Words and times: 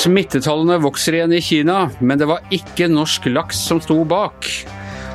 Smittetallene 0.00 0.78
vokser 0.80 1.18
igjen 1.18 1.32
i 1.36 1.42
Kina, 1.44 1.82
men 2.00 2.16
det 2.16 2.24
var 2.30 2.40
ikke 2.54 2.86
norsk 2.88 3.26
laks 3.34 3.58
som 3.68 3.82
sto 3.84 3.98
bak. 4.08 4.46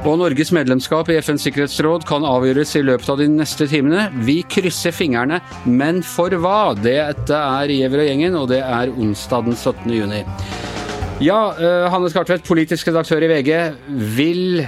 Og 0.06 0.20
Norges 0.22 0.52
medlemskap 0.54 1.10
i 1.10 1.16
FNs 1.18 1.48
sikkerhetsråd 1.48 2.06
kan 2.06 2.28
avgjøres 2.30 2.76
i 2.78 2.84
løpet 2.86 3.10
av 3.10 3.18
de 3.18 3.26
neste 3.32 3.66
timene. 3.72 4.04
Vi 4.28 4.44
krysser 4.46 4.94
fingrene, 4.94 5.40
men 5.66 6.04
for 6.06 6.30
hva? 6.38 6.76
Dette 6.78 7.34
er 7.34 7.74
Giæver 7.74 8.04
og 8.04 8.10
gjengen, 8.12 8.38
og 8.38 8.52
det 8.54 8.62
er 8.62 8.94
onsdag 8.94 9.50
den 9.50 9.58
17. 9.58 9.90
juni. 9.96 10.22
Ja, 11.24 11.40
uh, 11.58 11.90
Hanne 11.90 12.12
Skartvedt, 12.14 12.46
politisk 12.46 12.92
redaktør 12.92 13.26
i 13.26 13.32
VG. 13.32 13.52
Vil 14.20 14.68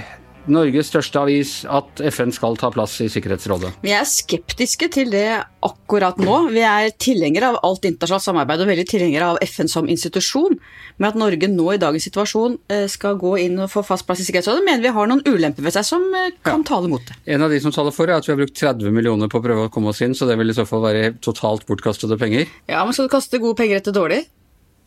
Norges 0.52 0.90
største 0.90 1.20
avis, 1.20 1.52
at 1.68 2.02
FN 2.12 2.32
skal 2.34 2.56
ta 2.60 2.70
plass 2.74 2.96
i 3.04 3.08
Sikkerhetsrådet? 3.12 3.74
Vi 3.84 3.92
er 3.94 4.06
skeptiske 4.08 4.88
til 4.94 5.12
det 5.12 5.26
akkurat 5.64 6.18
nå. 6.20 6.36
Vi 6.54 6.62
er 6.64 6.90
tilhengere 7.00 7.52
av 7.52 7.60
alt 7.66 7.86
internasjonalt 7.88 8.24
samarbeid 8.24 8.62
og 8.64 8.70
veldig 8.70 8.86
tilhengere 8.88 9.32
av 9.34 9.40
FN 9.46 9.70
som 9.70 9.90
institusjon. 9.90 10.58
Men 10.98 11.10
at 11.10 11.18
Norge 11.20 11.50
nå 11.50 11.66
i 11.74 11.80
dagens 11.80 12.08
situasjon 12.08 12.56
eh, 12.72 12.86
skal 12.90 13.18
gå 13.20 13.34
inn 13.44 13.58
og 13.62 13.70
få 13.72 13.84
fast 13.86 14.06
plass 14.08 14.22
i 14.22 14.28
Sikkerhetsrådet, 14.28 14.64
mener 14.66 14.86
vi 14.86 14.94
har 14.96 15.10
noen 15.10 15.24
ulemper 15.26 15.66
ved 15.66 15.76
seg 15.76 15.86
som 15.88 16.06
eh, 16.14 16.32
kan 16.46 16.64
ja. 16.64 16.68
tale 16.72 16.90
mot 16.90 17.04
det. 17.04 17.18
En 17.34 17.44
av 17.44 17.52
de 17.52 17.60
som 17.62 17.74
taler 17.74 17.94
for, 17.94 18.08
er 18.08 18.18
at 18.18 18.28
vi 18.28 18.34
har 18.34 18.40
brukt 18.40 18.56
30 18.58 18.94
millioner 18.94 19.30
på 19.30 19.40
å 19.40 19.44
prøve 19.44 19.68
å 19.68 19.74
komme 19.74 19.92
oss 19.92 20.02
inn, 20.04 20.16
så 20.18 20.28
det 20.28 20.38
vil 20.40 20.54
i 20.54 20.56
så 20.56 20.66
fall 20.68 20.84
være 20.86 21.14
totalt 21.24 21.66
bortkastede 21.68 22.18
penger. 22.20 22.48
Ja, 22.70 22.84
men 22.84 22.96
skal 22.96 23.10
du 23.10 23.14
kaste 23.14 23.42
gode 23.42 23.58
penger 23.60 23.82
etter 23.82 23.96
dårlig? 23.96 24.24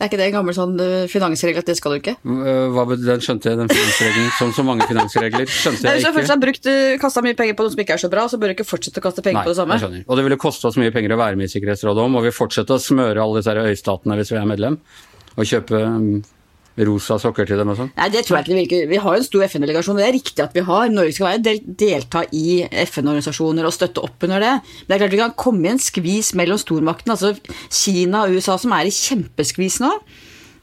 Er 0.01 0.09
ikke 0.09 0.17
det 0.17 0.31
en 0.31 0.33
gammel 0.33 0.55
sånn 0.57 0.71
eh, 0.81 1.03
finansregel 1.11 1.61
at 1.61 1.67
det 1.69 1.75
skal 1.77 1.93
du 1.93 1.99
ikke? 1.99 2.15
Eh, 2.25 2.71
hva 2.73 2.85
den 2.89 3.21
skjønte 3.21 3.51
jeg, 3.51 3.57
den 3.59 3.69
finansregelen, 3.69 4.31
som 4.39 4.53
så 4.55 4.63
mange 4.65 4.87
finansregler. 4.89 5.45
skjønte 5.45 5.85
jeg 5.85 5.99
ikke. 5.99 5.99
Hvis 5.99 6.07
du 6.07 6.17
først 6.17 6.33
har 6.33 6.39
brukt, 6.41 6.69
eh, 6.71 6.93
kasta 7.03 7.21
mye 7.21 7.37
penger 7.37 7.57
på 7.59 7.67
noe 7.67 7.73
som 7.75 7.83
ikke 7.83 7.97
er 7.99 8.01
så 8.01 8.09
bra, 8.09 8.23
så 8.31 8.39
bør 8.41 8.49
du 8.49 8.55
ikke 8.55 8.65
fortsette 8.65 8.97
å 8.97 9.05
kaste 9.05 9.21
penger 9.21 9.43
Nei, 9.43 9.45
på 9.45 9.53
det 9.53 9.59
samme. 9.59 9.77
Jeg 9.77 9.85
skjønner. 9.85 10.07
Og 10.07 10.17
det 10.17 10.25
ville 10.25 10.39
koste 10.41 10.71
oss 10.71 10.79
mye 10.81 10.95
penger 10.95 11.13
å 11.13 11.19
være 11.21 11.37
med 11.37 11.51
i 11.51 11.53
Sikkerhetsrådet 11.53 12.07
om, 12.07 12.17
og 12.17 12.25
vi 12.25 12.33
fortsetter 12.33 12.79
å 12.79 12.81
smøre 12.81 13.21
alle 13.21 13.43
disse 13.43 13.67
øystatene 13.69 14.17
hvis 14.17 14.33
vi 14.33 14.41
er 14.41 14.49
medlem? 14.49 14.79
Og 15.37 15.45
kjøpe 15.51 15.83
mm, 15.85 16.09
rosa 16.77 17.17
sokker 17.19 17.47
til 17.47 17.59
dem 17.59 17.71
og 17.73 17.77
sånn? 17.79 17.91
Nei, 17.97 18.07
det 18.13 18.23
tror 18.25 18.37
jeg 18.37 18.45
ikke 18.45 18.53
det 18.53 18.61
virker. 18.61 18.89
Vi 18.91 19.01
har 19.03 19.15
jo 19.15 19.21
en 19.21 19.27
stor 19.27 19.45
FN-delegasjon, 19.47 19.97
og 19.97 20.01
det 20.01 20.07
er 20.07 20.17
riktig 20.17 20.43
at 20.45 20.55
vi 20.55 20.65
har. 20.67 20.89
Norge 20.93 21.15
skal 21.17 21.27
være 21.27 21.45
del 21.45 21.61
delta 21.81 22.23
i 22.31 22.61
FN-organisasjoner 22.87 23.67
og 23.67 23.75
støtte 23.75 24.03
opp 24.05 24.27
under 24.27 24.43
det. 24.43 24.55
Men 24.61 24.91
det 24.91 24.97
er 24.97 25.03
klart 25.03 25.15
vi 25.15 25.23
kan 25.23 25.39
komme 25.45 25.67
i 25.67 25.73
en 25.73 25.81
skvis 25.81 26.33
mellom 26.39 26.59
stormaktene, 26.61 27.17
altså 27.17 27.35
Kina 27.69 28.25
og 28.25 28.37
USA 28.37 28.57
som 28.61 28.75
er 28.77 28.89
i 28.89 28.95
kjempeskvis 28.95 29.81
nå. 29.83 29.95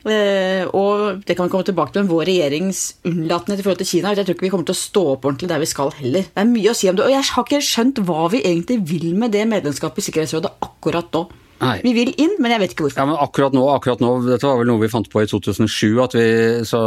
Uh, 0.09 0.63
og 0.79 1.25
det 1.27 1.35
kan 1.37 1.49
vi 1.49 1.53
komme 1.53 1.67
tilbake 1.67 1.93
til, 1.93 2.05
men 2.05 2.13
vår 2.13 2.29
regjerings 2.29 2.83
unnlatelser 3.09 3.59
i 3.59 3.65
forhold 3.67 3.81
til 3.83 3.89
Kina 3.91 4.13
Jeg 4.15 4.29
tror 4.29 4.37
ikke 4.37 4.47
vi 4.47 4.51
kommer 4.53 4.69
til 4.69 4.77
å 4.77 4.79
stå 4.79 5.03
opp 5.17 5.27
ordentlig 5.27 5.51
der 5.51 5.61
vi 5.61 5.69
skal 5.69 5.91
heller. 5.99 6.29
Det 6.31 6.45
er 6.45 6.49
mye 6.49 6.71
å 6.71 6.79
si 6.79 6.89
om 6.89 6.97
det. 6.97 7.05
Og 7.05 7.13
jeg 7.13 7.27
har 7.33 7.45
ikke 7.45 7.61
skjønt 7.67 8.01
hva 8.07 8.31
vi 8.33 8.45
egentlig 8.47 8.79
vil 8.89 9.11
med 9.19 9.35
det 9.35 9.45
medlemskapet 9.51 10.01
i 10.01 10.09
Sikkerhetsrådet 10.09 10.55
akkurat 10.65 11.11
nå. 11.19 11.27
Nei. 11.59 11.79
Vi 11.83 11.93
vil 11.97 12.13
inn, 12.23 12.37
men 12.39 12.53
jeg 12.55 12.63
vet 12.63 12.75
ikke 12.75 12.87
hvorfor. 12.87 13.03
Ja, 13.03 13.07
men 13.11 13.19
akkurat 13.19 13.55
nå, 13.57 13.65
akkurat 13.73 14.03
nå, 14.03 14.13
Dette 14.29 14.47
var 14.47 14.61
vel 14.61 14.69
noe 14.71 14.83
vi 14.83 14.91
fant 14.93 15.09
på 15.11 15.23
i 15.25 15.31
2007. 15.31 15.99
at 16.05 16.15
vi, 16.15 16.27
så 16.69 16.83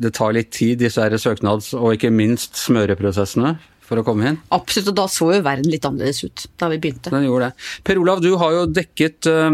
Det 0.00 0.12
tar 0.16 0.34
litt 0.36 0.50
tid, 0.52 0.78
disse 0.82 1.00
her 1.00 1.16
søknads- 1.20 1.72
og 1.78 1.94
ikke 1.96 2.12
minst 2.12 2.58
smøreprosessene 2.60 3.56
for 3.84 4.00
å 4.00 4.04
komme 4.04 4.28
inn. 4.28 4.40
Absolutt, 4.54 4.92
og 4.92 4.98
da 4.98 5.06
så 5.12 5.30
jo 5.34 5.44
verden 5.44 5.70
litt 5.72 5.84
annerledes 5.84 6.24
ut 6.24 6.46
da 6.60 6.70
vi 6.72 6.80
begynte. 6.80 7.12
Den 7.12 7.26
gjorde 7.28 7.50
det. 7.50 7.66
Per 7.84 8.00
Olav, 8.00 8.22
du 8.24 8.32
har 8.40 8.52
jo 8.56 8.66
dekket 8.72 9.28
uh, 9.28 9.50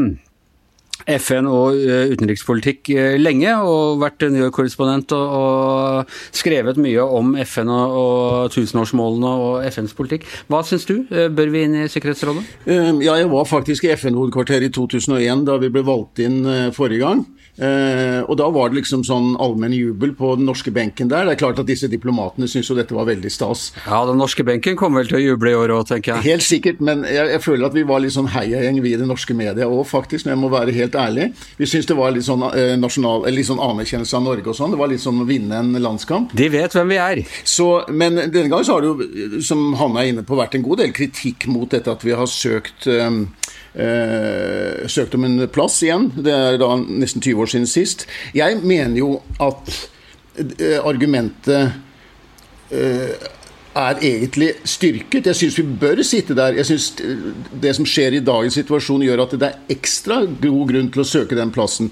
FN 1.08 1.48
og 1.50 1.78
eh, 1.78 2.12
utenrikspolitikk 2.12 2.90
eh, 2.94 3.16
lenge, 3.20 3.52
og 3.64 4.00
vært 4.02 4.26
New 4.28 4.42
York-korrespondent 4.44 5.14
og, 5.16 5.36
og, 5.40 6.16
skrevet 6.36 6.80
mye 6.80 7.04
om 7.04 7.34
FN 7.44 7.70
og, 7.72 7.96
og 8.00 8.54
tusenårsmålene 8.54 9.34
og 9.44 9.68
FNs 9.70 9.96
politikk. 9.96 10.26
Hva 10.50 10.62
syns 10.66 10.86
du? 10.88 10.96
Eh, 11.10 11.28
bør 11.32 11.52
vi 11.54 11.64
inn 11.66 11.78
i 11.82 11.88
Sikkerhetsrådet? 11.90 12.44
Ja, 12.68 13.16
jeg 13.16 13.30
var 13.32 13.48
faktisk 13.48 13.86
i 13.86 13.94
FN-hovedkvarteret 13.96 14.68
i 14.70 14.74
2001 14.74 15.46
da 15.48 15.58
vi 15.60 15.72
ble 15.72 15.84
valgt 15.86 16.22
inn 16.22 16.42
forrige 16.76 17.04
gang. 17.04 17.24
Eh, 17.60 18.20
og 18.24 18.38
da 18.40 18.46
var 18.52 18.70
det 18.70 18.80
liksom 18.80 19.02
sånn 19.04 19.34
allmenn 19.42 19.74
jubel 19.76 20.14
på 20.16 20.32
den 20.38 20.46
norske 20.48 20.72
benken 20.72 21.10
der. 21.12 21.26
Det 21.28 21.36
er 21.36 21.40
klart 21.42 21.60
at 21.60 21.68
disse 21.68 21.90
diplomatene 21.92 22.48
syntes 22.48 22.70
jo 22.72 22.76
dette 22.78 22.96
var 22.96 23.08
veldig 23.10 23.32
stas. 23.32 23.66
Ja, 23.84 24.00
den 24.08 24.20
norske 24.20 24.46
benken 24.46 24.78
kommer 24.80 25.02
vel 25.02 25.10
til 25.10 25.18
å 25.18 25.22
juble 25.22 25.52
i 25.52 25.58
år 25.58 25.74
òg, 25.76 25.84
tenker 25.90 26.16
jeg. 26.16 26.26
Helt 26.30 26.46
sikkert, 26.46 26.80
men 26.84 27.04
jeg, 27.04 27.28
jeg, 27.34 27.42
føler 27.44 27.68
at 27.68 27.76
vi 27.76 27.84
var 27.88 28.00
litt 28.00 28.16
sånn 28.16 28.30
heiagjeng, 28.32 28.80
vi 28.80 28.94
i 28.94 29.00
det 29.00 29.08
norske 29.08 29.36
media 29.36 29.68
òg, 29.68 29.82
faktisk, 29.90 30.24
når 30.26 30.34
jeg 30.34 30.40
må 30.40 30.52
være 30.52 30.76
helt 30.76 30.96
ærlig. 30.96 31.30
Vi 31.60 31.68
syntes 31.68 31.90
det 31.90 31.98
var 32.00 32.16
litt 32.16 32.28
sånn 32.28 32.46
eh, 32.48 32.74
nasjonal, 32.80 33.28
litt 33.34 33.50
sånn 33.50 33.62
anerkjennelse 33.64 34.16
av 34.16 34.24
Norge 34.24 34.52
og 34.52 34.56
sånn. 34.56 34.72
Det 34.72 34.80
var 34.80 34.92
litt 34.92 35.04
sånn 35.04 35.20
å 35.20 35.28
vinne 35.28 35.60
en 35.60 35.76
landskamp. 35.84 36.32
De 36.36 36.48
vet 36.52 36.76
hvem 36.76 36.94
vi 36.94 37.00
er. 37.02 37.24
Så, 37.44 37.68
men 37.92 38.16
denne 38.22 38.48
gangen 38.48 38.66
så 38.66 38.78
har 38.78 38.86
det 38.86 38.92
jo, 38.92 39.44
som 39.44 39.74
Hanne 39.80 40.00
er 40.00 40.14
inne 40.14 40.24
på, 40.24 40.38
vært 40.38 40.56
en 40.56 40.64
god 40.64 40.80
del 40.80 40.96
kritikk 40.96 41.48
mot 41.52 41.68
dette 41.70 41.92
at 41.92 42.04
vi 42.06 42.16
har 42.16 42.28
søkt 42.30 42.88
um, 42.88 43.26
eh, 43.74 44.86
søkt 44.90 45.14
om 45.14 45.24
en 45.26 45.46
plass 45.52 45.80
igjen. 45.84 46.08
Det 46.16 46.32
er 46.34 46.58
da 46.60 46.72
nesten 46.80 47.22
20 47.22 47.42
år 47.44 47.49
siden 47.50 47.68
sist. 47.70 48.06
Jeg 48.36 48.60
mener 48.62 48.98
jo 49.00 49.10
at 49.42 49.74
eh, 50.38 50.78
argumentet 50.78 51.72
eh, 52.70 53.28
er 53.76 54.00
egentlig 54.02 54.48
styrket. 54.66 55.28
Jeg 55.30 55.38
syns 55.38 55.58
vi 55.60 55.64
bør 55.82 56.02
sitte 56.06 56.34
der. 56.34 56.56
Jeg 56.58 56.66
synes 56.66 56.92
Det 57.62 57.74
som 57.76 57.86
skjer 57.86 58.16
i 58.16 58.24
dagens 58.24 58.54
situasjon, 58.54 59.02
gjør 59.02 59.22
at 59.22 59.36
det 59.38 59.48
er 59.48 59.76
ekstra 59.76 60.24
god 60.26 60.72
grunn 60.72 60.90
til 60.90 61.02
å 61.02 61.06
søke 61.06 61.36
den 61.38 61.52
plassen. 61.54 61.90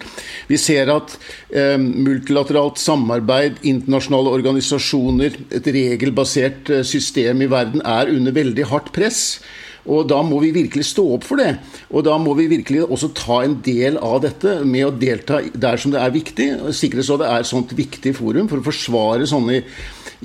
Vi 0.48 0.56
ser 0.56 0.90
at 0.90 1.14
eh, 1.52 1.78
multilateralt 1.78 2.78
samarbeid, 2.78 3.62
internasjonale 3.62 4.32
organisasjoner, 4.38 5.38
et 5.54 5.66
regelbasert 5.66 6.70
eh, 6.70 6.82
system 6.82 7.42
i 7.42 7.50
verden 7.50 7.84
er 7.84 8.10
under 8.10 8.34
veldig 8.34 8.66
hardt 8.72 8.92
press. 8.92 9.40
Og 9.88 10.08
da 10.10 10.20
må 10.26 10.40
vi 10.42 10.52
virkelig 10.52 10.90
stå 10.90 11.04
opp 11.16 11.26
for 11.26 11.40
det. 11.40 11.54
Og 11.88 12.04
da 12.06 12.18
må 12.20 12.34
vi 12.38 12.48
virkelig 12.50 12.84
også 12.86 13.12
ta 13.16 13.40
en 13.44 13.58
del 13.64 13.96
av 14.04 14.20
dette 14.24 14.58
med 14.68 14.86
å 14.86 14.94
delta 14.94 15.40
der 15.54 15.80
som 15.80 15.94
det 15.94 16.02
er 16.02 16.14
viktig. 16.14 16.48
Sikkerhetsrådet 16.76 17.28
er 17.28 17.40
et 17.40 17.50
sånt 17.50 17.72
viktig 17.76 18.12
forum 18.18 18.50
for 18.50 18.60
å 18.60 18.68
forsvare 18.68 19.28
sånne 19.28 19.62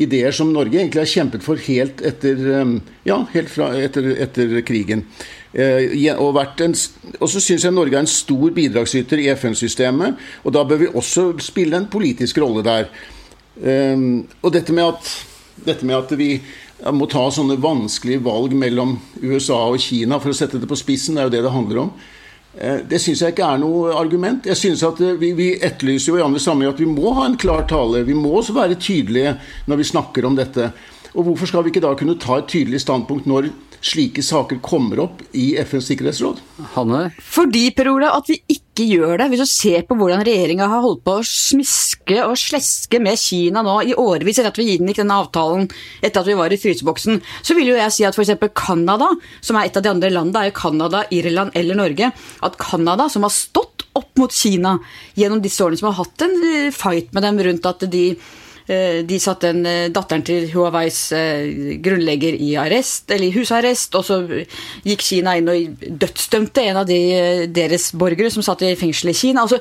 ideer 0.03 0.34
som 0.34 0.52
Norge 0.53 0.79
egentlig 0.79 1.03
har 1.03 1.12
kjempet 1.12 1.46
for 1.46 1.62
helt 1.68 2.02
etter, 2.06 2.40
um, 2.63 2.78
ja, 3.06 3.19
helt 3.34 3.52
fra, 3.53 3.69
etter, 3.78 4.09
etter 4.25 4.56
krigen. 4.66 5.06
Eh, 5.53 6.07
og, 6.18 6.40
en, 6.66 6.73
og, 7.19 7.28
så 7.29 7.41
syns 7.44 7.68
jeg 7.68 7.75
Norge 7.75 7.94
er 7.94 8.02
en 8.02 8.09
stor 8.09 8.53
bidragsyter 8.56 9.22
i 9.22 9.29
FN-systemet, 9.35 10.18
og 10.41 10.56
da 10.56 10.63
bør 10.66 10.81
vi 10.81 10.90
også 10.90 11.28
spille 11.46 11.78
en 11.78 11.91
politisk 11.94 12.41
rolle 12.41 12.66
der. 12.66 12.90
Um, 13.62 14.23
og 14.41 14.56
dette 14.56 14.73
med 14.73 14.96
at, 14.96 15.12
dette 15.68 15.85
med 15.85 16.00
at 16.00 16.16
vi 16.18 16.31
må 16.92 17.08
ta 17.08 17.24
sånne 17.32 17.56
vanskelige 17.64 18.24
valg 18.26 18.56
mellom 18.58 18.98
USA 19.22 19.62
og 19.70 19.80
Kina, 19.80 20.20
for 20.20 20.34
å 20.34 20.36
sette 20.36 20.60
det 20.60 20.68
på 20.68 20.80
spissen. 20.80 21.16
Det 21.16 21.24
er 21.24 21.30
jo 21.30 21.34
det 21.38 21.44
det 21.46 21.54
handler 21.54 21.82
om. 21.86 21.94
Eh, 22.54 22.82
det 22.90 23.00
syns 23.02 23.24
jeg 23.24 23.34
ikke 23.34 23.48
er 23.48 23.62
noe 23.62 23.94
argument. 23.98 24.46
Jeg 24.50 24.60
synes 24.60 24.84
at 24.86 25.00
eh, 25.02 25.16
vi, 25.20 25.32
vi 25.38 25.50
etterlyser 25.58 26.12
jo 26.12 26.20
i 26.20 26.26
andre 26.26 26.42
sammenhenger 26.44 26.76
at 26.76 26.84
vi 26.84 26.90
må 26.90 27.14
ha 27.18 27.28
en 27.30 27.38
klar 27.40 27.66
tale. 27.70 28.04
Vi 28.06 28.18
må 28.18 28.36
også 28.38 28.56
være 28.58 28.78
tydelige 28.78 29.38
når 29.70 29.82
vi 29.82 29.90
snakker 29.90 30.28
om 30.28 30.38
dette. 30.38 30.72
Og 31.14 31.30
hvorfor 31.30 31.50
skal 31.50 31.66
vi 31.66 31.74
ikke 31.74 31.86
da 31.86 31.94
kunne 31.98 32.20
ta 32.22 32.40
et 32.42 32.50
tydelig 32.52 32.84
standpunkt 32.84 33.30
når 33.30 33.50
slike 33.84 34.24
saker 34.24 34.62
kommer 34.64 35.02
opp 35.04 35.22
i 35.36 35.54
FNs 35.60 35.90
sikkerhetsråd? 35.92 36.40
Hanne? 36.74 37.02
Fordi, 37.20 37.66
Per 37.76 37.90
Ola, 37.92 38.14
at 38.18 38.30
vi 38.32 38.38
ikke 38.56 38.86
gjør 38.88 39.20
det. 39.20 39.28
Hvis 39.32 39.44
du 39.44 39.50
ser 39.50 39.84
på 39.88 39.98
hvordan 40.00 40.24
regjeringa 40.26 40.70
har 40.72 40.84
holdt 40.86 41.04
på 41.06 41.18
å 41.20 41.26
smiske 41.28 42.18
og 42.24 42.38
sleske 42.40 43.02
med 43.04 43.20
Kina 43.20 43.64
nå 43.66 43.76
i 43.90 43.96
årevis 44.00 44.40
etter 44.40 44.54
at 44.54 44.62
vi 44.62 44.78
inngikk 44.78 45.02
denne 45.04 45.20
avtalen 45.26 45.68
etter 46.02 46.22
at 46.22 46.30
vi 46.30 46.38
var 46.40 46.54
i 46.54 46.60
fryseboksen, 46.62 47.20
så 47.44 47.58
vil 47.58 47.74
jo 47.74 47.80
jeg 47.80 47.96
si 47.96 48.08
at 48.08 48.18
f.eks. 48.18 48.34
Canada, 48.58 49.12
som 49.44 49.60
er 49.60 49.70
et 49.70 49.80
av 49.80 49.86
de 49.86 49.92
andre 49.92 50.14
landene, 50.14 50.46
er 50.46 50.52
jo 50.52 50.60
Canada, 50.64 51.04
Irland 51.14 51.56
eller 51.60 51.80
Norge, 51.84 52.14
at 52.48 52.60
Canada, 52.62 53.10
som 53.12 53.28
har 53.28 53.36
stått 53.36 53.86
opp 53.94 54.16
mot 54.18 54.34
Kina 54.34 54.78
gjennom 55.20 55.42
disse 55.44 55.62
årene, 55.64 55.78
som 55.80 55.92
har 55.92 56.00
hatt 56.02 56.26
en 56.26 56.40
eh, 56.48 56.72
fight 56.74 57.14
med 57.14 57.26
dem 57.28 57.44
rundt 57.46 57.68
at 57.70 57.86
de 57.92 58.08
de 59.07 59.19
satte 59.22 59.50
en, 59.53 59.66
eh, 59.66 59.89
datteren 59.94 60.23
til 60.25 60.47
Huaweis 60.51 61.00
eh, 61.16 61.78
grunnlegger 61.84 62.38
i 62.38 62.53
arrest, 62.59 63.11
eller 63.11 63.34
husarrest, 63.35 63.96
og 63.99 64.05
så 64.08 64.20
gikk 64.85 65.05
Kina 65.05 65.35
inn 65.40 65.52
og 65.52 65.84
dødsdømte 66.03 66.66
en 66.70 66.81
av 66.84 66.90
de, 66.90 66.99
deres 67.53 67.91
borgere 67.97 68.31
som 68.34 68.46
satt 68.46 68.66
i 68.66 68.73
fengsel 68.79 69.14
i 69.14 69.17
Kina. 69.17 69.46
altså 69.46 69.59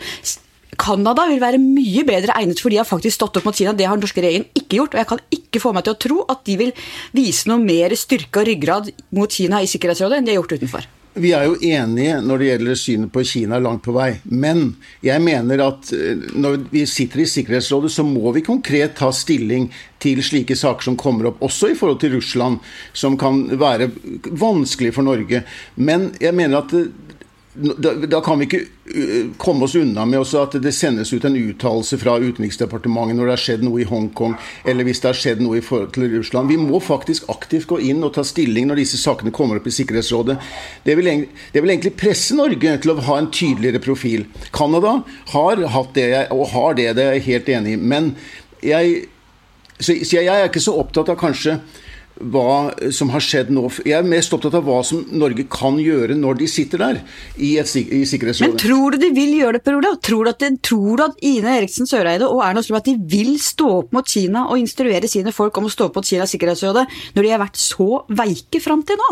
Canada 0.81 1.27
vil 1.29 1.41
være 1.43 1.61
mye 1.61 2.05
bedre 2.09 2.33
egnet, 2.39 2.61
for 2.63 2.73
de 2.73 2.81
har 2.81 2.89
faktisk 2.89 3.19
stått 3.19 3.37
opp 3.39 3.51
mot 3.51 3.57
Kina. 3.57 3.75
Det 3.77 3.87
har 3.87 3.99
den 3.99 4.07
norske 4.07 4.25
regjeringen 4.25 4.49
ikke 4.57 4.79
gjort. 4.79 4.97
Og 4.97 5.03
jeg 5.03 5.11
kan 5.11 5.23
ikke 5.37 5.61
få 5.61 5.75
meg 5.77 5.85
til 5.85 5.95
å 5.95 6.01
tro 6.07 6.25
at 6.33 6.43
de 6.49 6.57
vil 6.63 6.73
vise 7.13 7.51
noe 7.51 7.61
mer 7.61 7.93
styrke 7.99 8.41
og 8.41 8.49
ryggrad 8.49 8.91
mot 9.13 9.31
Kina 9.31 9.61
i 9.63 9.69
Sikkerhetsrådet 9.71 10.19
enn 10.19 10.29
de 10.29 10.33
har 10.33 10.41
gjort 10.41 10.57
utenfor. 10.57 10.89
Vi 11.15 11.35
er 11.37 11.45
jo 11.45 11.57
enige 11.61 12.21
når 12.25 12.41
det 12.41 12.47
gjelder 12.47 12.79
synet 12.81 13.13
på 13.13 13.25
Kina 13.29 13.59
langt 13.61 13.83
på 13.85 13.93
vei. 13.93 14.15
Men 14.25 14.79
jeg 15.05 15.21
mener 15.21 15.61
at 15.67 15.91
eh, 15.93 16.23
når 16.33 16.63
vi 16.73 16.87
sitter 16.89 17.21
i 17.21 17.29
Sikkerhetsrådet, 17.29 17.93
så 17.93 18.05
må 18.07 18.33
vi 18.33 18.45
konkret 18.47 18.97
ta 18.97 19.11
stilling 19.13 19.69
til 20.03 20.23
slike 20.25 20.57
saker 20.57 20.89
som 20.89 20.97
kommer 20.99 21.29
opp, 21.29 21.43
også 21.45 21.73
i 21.73 21.77
forhold 21.79 22.01
til 22.01 22.17
Russland, 22.17 22.63
som 22.97 23.19
kan 23.21 23.45
være 23.61 23.91
vanskelig 24.25 24.95
for 24.97 25.07
Norge. 25.07 25.45
Men 25.77 26.11
jeg 26.23 26.35
mener 26.39 26.63
at 26.65 26.73
da, 27.55 27.93
da, 27.95 28.21
kan 28.25 28.39
vi 28.41 28.47
ikke 28.47 28.61
uh, 28.65 29.33
komme 29.41 29.67
oss 29.67 29.75
unna 29.77 30.07
med 30.09 30.25
at 30.39 30.55
det 30.65 30.73
sendes 30.73 31.11
ut 31.13 31.25
en 31.29 31.37
uttalelse 31.37 31.99
fra 32.01 32.15
Utenriksdepartementet 32.23 33.19
når 33.19 33.29
det 33.29 33.35
har 33.35 33.43
skjedd 33.43 33.65
noe 33.67 33.83
i 33.83 33.89
Hongkong, 33.89 34.39
eller 34.65 34.89
hvis 34.89 35.03
det 35.03 35.11
har 35.11 35.19
skjedd 35.21 35.43
noe 35.45 35.59
i 35.61 35.65
forhold 35.65 35.93
til 35.93 36.09
Russland. 36.15 36.49
Vi 36.49 36.57
må 36.61 36.81
faktisk 36.81 37.29
aktivt 37.33 37.69
gå 37.69 37.81
inn 37.85 38.01
og 38.07 38.15
ta 38.17 38.25
stilling 38.25 38.71
når 38.71 38.81
disse 38.81 39.01
sakene 39.01 39.35
kommer 39.37 39.61
opp 39.61 39.69
i 39.69 39.75
Sikkerhetsrådet. 39.75 40.39
Det 40.87 40.97
vil, 40.97 41.13
det 41.53 41.65
vil 41.65 41.75
egentlig 41.75 41.95
presse 42.01 42.37
Norge 42.39 42.77
til 42.81 42.95
å 42.95 42.99
ha 43.11 43.21
en 43.21 43.31
tydeligere 43.35 43.83
profil. 43.85 44.27
Canada 44.57 45.03
har 45.35 45.65
hatt 45.77 45.95
det, 45.99 46.09
og 46.33 46.49
har 46.57 46.81
det, 46.81 46.89
det 46.97 47.05
er 47.05 47.19
jeg 47.19 47.29
helt 47.29 47.53
enig 47.59 47.77
i. 47.77 47.83
Men 47.93 48.15
jeg, 48.65 49.09
så, 49.77 49.93
så 49.93 50.23
jeg 50.23 50.33
er 50.33 50.49
ikke 50.49 50.65
så 50.65 50.79
opptatt 50.81 51.13
av 51.13 51.21
kanskje 51.21 51.61
hva 52.33 52.73
som 52.95 53.11
har 53.13 53.25
skjedd 53.25 53.51
nå. 53.55 53.67
Jeg 53.85 53.99
er 53.99 54.07
mest 54.07 54.33
opptatt 54.35 54.57
av 54.59 54.67
hva 54.67 54.81
som 54.87 55.03
Norge 55.11 55.47
kan 55.51 55.79
gjøre 55.83 56.17
når 56.19 56.41
de 56.43 56.49
sitter 56.51 56.83
der 56.83 57.01
i, 57.37 57.57
et, 57.61 57.69
i 57.83 58.03
Sikkerhetsrådet. 58.09 58.55
Men 58.55 58.61
tror 58.63 58.95
du 58.95 59.01
de 59.03 59.11
vil 59.17 59.35
gjøre 59.41 59.59
det, 59.59 59.65
Per 59.67 59.79
Olav? 59.81 59.99
Tror 60.03 60.23
tror 60.63 60.97
du 60.99 61.05
at 61.05 61.25
Ine 61.25 61.57
Eriksen 61.59 61.89
Søreide 61.89 62.29
og 62.29 62.43
Erna 62.45 62.63
Solberg 62.63 62.85
at 62.85 62.91
de 62.93 62.97
vil 63.17 63.35
stå 63.43 63.69
opp 63.81 63.93
mot 63.97 64.09
Kina 64.09 64.47
og 64.51 64.61
instruere 64.61 65.11
sine 65.11 65.35
folk 65.35 65.57
om 65.59 65.69
å 65.69 65.73
stå 65.73 65.89
opp 65.89 65.99
mot 65.99 66.07
Kinas 66.07 66.33
sikkerhetsrådet, 66.35 66.87
når 67.17 67.27
de 67.27 67.35
har 67.35 67.43
vært 67.43 67.61
så 67.61 68.05
veike 68.13 68.63
fram 68.63 68.85
til 68.87 69.01
nå? 69.01 69.11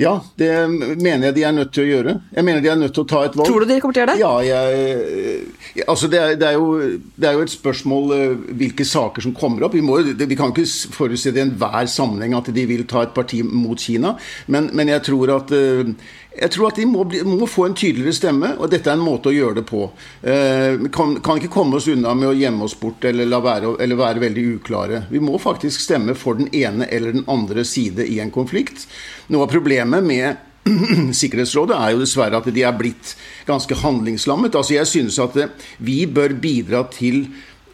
Ja, 0.00 0.12
det 0.40 0.48
mener 0.70 1.28
jeg 1.28 1.34
de 1.36 1.42
er 1.44 1.52
nødt 1.52 1.72
til 1.74 1.84
å 1.84 1.88
gjøre. 1.90 2.14
Jeg 2.32 2.46
mener 2.46 2.64
de 2.64 2.70
er 2.72 2.78
nødt 2.80 2.94
til 2.96 3.04
å 3.04 3.08
ta 3.10 3.20
et 3.26 3.34
valg. 3.36 3.48
Tror 3.50 3.64
du 3.64 3.68
de 3.68 3.76
kommer 3.82 3.96
til 3.96 4.02
å 4.02 4.06
gjøre 4.06 4.14
det? 4.14 4.22
Ja, 4.22 4.32
jeg, 4.46 5.84
altså 5.84 6.08
det, 6.12 6.20
er, 6.20 6.38
det, 6.40 6.48
er 6.48 6.56
jo, 6.56 6.70
det, 7.12 7.26
er, 7.28 7.36
jo, 7.36 7.44
et 7.44 7.52
spørsmål 7.52 8.14
eh, 8.16 8.46
hvilke 8.62 8.86
saker 8.88 9.26
som 9.26 9.36
kommer 9.36 9.66
opp. 9.66 9.76
Vi, 9.76 9.84
må, 9.84 9.98
vi 10.00 10.38
kan 10.38 10.54
ikke 10.54 10.64
forutse 10.96 11.32
i 11.32 11.42
enhver 11.44 11.90
sammenheng 11.92 12.38
at 12.38 12.48
de 12.56 12.66
vil 12.68 12.86
ta 12.88 13.04
et 13.04 13.14
parti 13.16 13.42
mot 13.44 13.78
Kina. 13.78 14.14
Men, 14.52 14.70
men 14.72 14.92
jeg 14.94 15.04
tror 15.10 15.36
at 15.36 15.52
uh, 15.52 15.92
jeg 16.32 16.52
tror 16.54 16.70
at 16.70 16.78
de 16.80 16.86
må, 16.88 17.04
bli, 17.08 17.20
må, 17.28 17.46
få 17.50 17.66
en 17.68 17.74
tydeligere 17.76 18.16
stemme, 18.16 18.54
og 18.56 18.70
dette 18.72 18.88
er 18.88 18.96
en 18.96 19.04
måte 19.04 19.28
å 19.28 19.34
gjøre 19.34 19.60
det 19.60 19.64
på. 19.68 19.84
Eh, 20.24 20.86
kan, 20.94 21.18
kan, 21.24 21.38
ikke 21.38 21.52
komme 21.52 21.76
oss 21.76 21.90
unna 21.92 22.14
med 22.16 22.30
å 22.30 22.36
gjemme 22.36 22.64
oss 22.64 22.76
bort 22.80 23.04
eller, 23.08 23.28
være, 23.44 23.74
eller 23.84 24.00
være 24.00 24.22
veldig 24.22 24.46
uklare. 24.56 25.02
Vi 25.12 25.20
må 25.20 25.36
faktisk 25.42 25.84
stemme 25.84 26.16
for 26.18 26.40
den 26.40 26.48
ene 26.56 26.88
eller 26.88 27.12
den 27.18 27.28
andre 27.30 27.66
side 27.68 28.06
i 28.08 28.18
en 28.24 28.32
konflikt. 28.32 28.86
Noe 29.32 29.44
av 29.44 29.52
problemet 29.52 30.08
med 30.08 30.48
Sikkerhetsrådet 31.20 31.74
er 31.74 31.92
jo 31.92 32.02
dessverre 32.04 32.38
at 32.38 32.46
de 32.54 32.62
er 32.64 32.76
blitt 32.78 33.16
ganske 33.48 33.76
handlingslammet. 33.82 34.54
Altså 34.54 34.78
Jeg 34.78 34.88
synes 34.88 35.18
at 35.22 35.36
eh, 35.36 35.52
vi 35.84 36.04
bør 36.06 36.38
bidra 36.40 36.86
til 36.92 37.26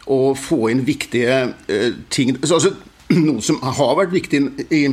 å 0.09 0.33
få 0.33 0.71
inn 0.71 0.79
viktige 0.87 1.35
uh, 1.53 1.91
ting 2.09 2.31
altså, 2.41 2.71
Noe 3.27 3.43
som 3.45 3.59
har 3.61 3.93
vært 3.99 4.13
viktig 4.13 4.39
i 4.73 4.83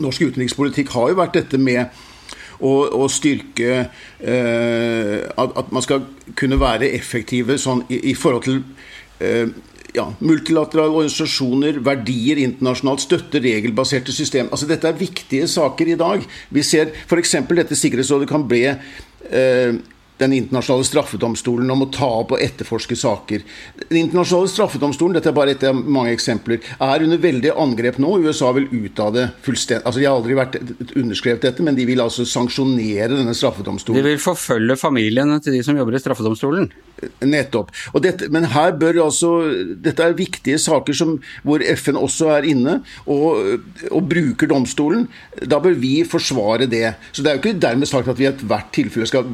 norsk 0.00 0.22
utenrikspolitikk, 0.30 0.92
har 0.94 1.10
jo 1.10 1.18
vært 1.18 1.36
dette 1.36 1.58
med 1.60 1.88
og, 2.60 2.92
og 2.96 3.10
styrke 3.12 3.72
eh, 3.80 5.18
at, 5.26 5.56
at, 5.56 5.72
man 5.72 5.84
skal 5.84 6.04
kunne 6.38 6.60
være 6.60 6.92
effektive 6.96 7.58
sånn, 7.60 7.84
i, 7.88 8.00
i, 8.12 8.14
forhold 8.18 8.46
til 8.46 8.62
eh, 9.24 9.48
ja, 9.96 10.06
multilaterale 10.20 10.92
organisasjoner, 10.92 11.80
verdier 11.86 12.42
internasjonalt, 12.44 13.04
støtte 13.04 13.42
regelbaserte 13.42 14.14
system. 14.14 14.50
Altså, 14.52 14.68
dette 14.70 14.88
er 14.88 14.98
viktige 15.00 15.48
saker 15.50 15.94
i 15.94 15.98
dag. 16.00 16.26
Vi 16.50 16.66
ser 16.66 16.92
f.eks. 17.06 17.38
dette 17.50 17.78
Sikkerhetsrådet 17.78 18.30
kan 18.30 18.46
bli 18.48 18.66
eh, 18.68 19.80
den 20.20 20.34
internasjonale 20.36 20.86
straffedomstolen 20.86 21.70
om 21.72 21.86
å 21.86 21.90
ta 21.92 22.08
opp 22.20 22.34
og 22.36 22.42
etterforske 22.44 22.96
saker. 22.98 23.44
Den 23.88 24.02
internasjonale 24.04 24.50
straffedomstolen 24.52 25.16
dette 25.16 25.32
er 25.32 25.36
bare 25.36 25.54
et 25.56 25.64
av 25.66 25.76
mange 25.76 26.12
eksempler, 26.14 26.60
er 26.80 27.06
under 27.06 27.22
veldig 27.22 27.54
angrep 27.64 28.00
nå. 28.02 28.16
USA 28.26 28.52
vil 28.56 28.68
ut 28.70 29.00
av 29.02 29.14
det 29.16 29.26
fullstendig. 29.46 29.86
Altså, 29.86 30.00
De 30.00 30.06
har 30.08 30.18
aldri 30.18 30.38
vært 30.38 30.60
underskrevet 30.96 31.48
dette, 31.48 31.64
men 31.66 31.78
de 31.78 31.88
vil 31.88 32.02
altså 32.04 32.26
sanksjonere 32.28 33.16
denne 33.16 33.34
straffedomstolen. 33.36 34.00
De 34.00 34.12
vil 34.12 34.22
forfølge 34.22 34.78
familiene 34.80 35.40
til 35.44 35.56
de 35.56 35.64
som 35.66 35.78
jobber 35.78 35.96
i 35.96 36.02
straffedomstolen? 36.02 36.70
Nettopp. 37.24 37.70
Dette, 38.04 38.28
men 38.32 38.44
her 38.52 38.74
bør 38.76 38.98
altså 39.06 39.30
Dette 39.80 40.04
er 40.04 40.16
viktige 40.18 40.58
saker 40.60 40.96
som, 40.96 41.14
hvor 41.46 41.62
FN 41.78 41.96
også 41.96 42.28
er 42.34 42.48
inne 42.50 42.74
og, 43.06 43.62
og, 43.88 44.02
bruker 44.10 44.50
domstolen. 44.50 45.06
Da 45.48 45.60
bør 45.62 45.78
vi 45.80 46.02
forsvare 46.08 46.68
det. 46.70 46.94
Så 47.12 47.22
Det 47.22 47.30
er 47.30 47.38
jo 47.38 47.42
ikke 47.44 47.62
dermed 47.62 47.88
sagt 47.88 48.10
at 48.10 48.18
vi 48.18 48.26
i 48.26 48.30
ethvert 48.30 48.68
tilfelle 48.74 49.08
skal, 49.08 49.28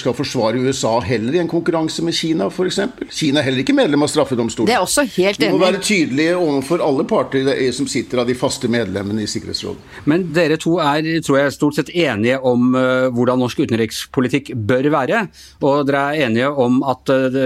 skal 0.00 0.15
forsvare 0.16 0.60
USA 0.62 0.96
heller 1.04 1.36
i 1.36 1.42
en 1.42 1.50
konkurranse 1.50 2.04
med 2.04 2.14
Kina, 2.16 2.48
f.eks. 2.50 2.80
Kina 3.10 3.40
er 3.40 3.48
heller 3.48 3.64
ikke 3.64 3.76
medlem 3.76 4.04
av 4.06 4.10
straffedomstolen. 4.12 4.70
Det 4.70 4.76
er 4.76 4.84
også 4.84 5.06
helt 5.16 5.40
enig. 5.40 5.52
Vi 5.52 5.56
må 5.56 5.62
være 5.62 5.82
tydelige 5.84 6.36
overfor 6.38 6.84
alle 6.84 7.06
parter 7.08 7.50
som 7.76 7.88
sitter 7.90 8.22
av 8.22 8.28
de 8.28 8.36
faste 8.38 8.70
medlemmene 8.72 9.24
i 9.24 9.30
Sikkerhetsrådet. 9.30 10.02
Men 10.10 10.28
dere 10.36 10.58
to 10.60 10.76
er 10.82 11.06
tror 11.24 11.40
jeg, 11.40 11.54
stort 11.54 11.78
sett 11.78 11.92
enige 11.94 12.38
om 12.46 12.74
uh, 12.76 13.08
hvordan 13.14 13.40
norsk 13.42 13.62
utenrikspolitikk 13.66 14.52
bør 14.68 14.90
være. 14.94 15.22
Og 15.66 15.86
dere 15.88 16.02
er 16.12 16.26
enige 16.26 16.50
om 16.50 16.80
at 16.86 17.12
uh, 17.12 17.38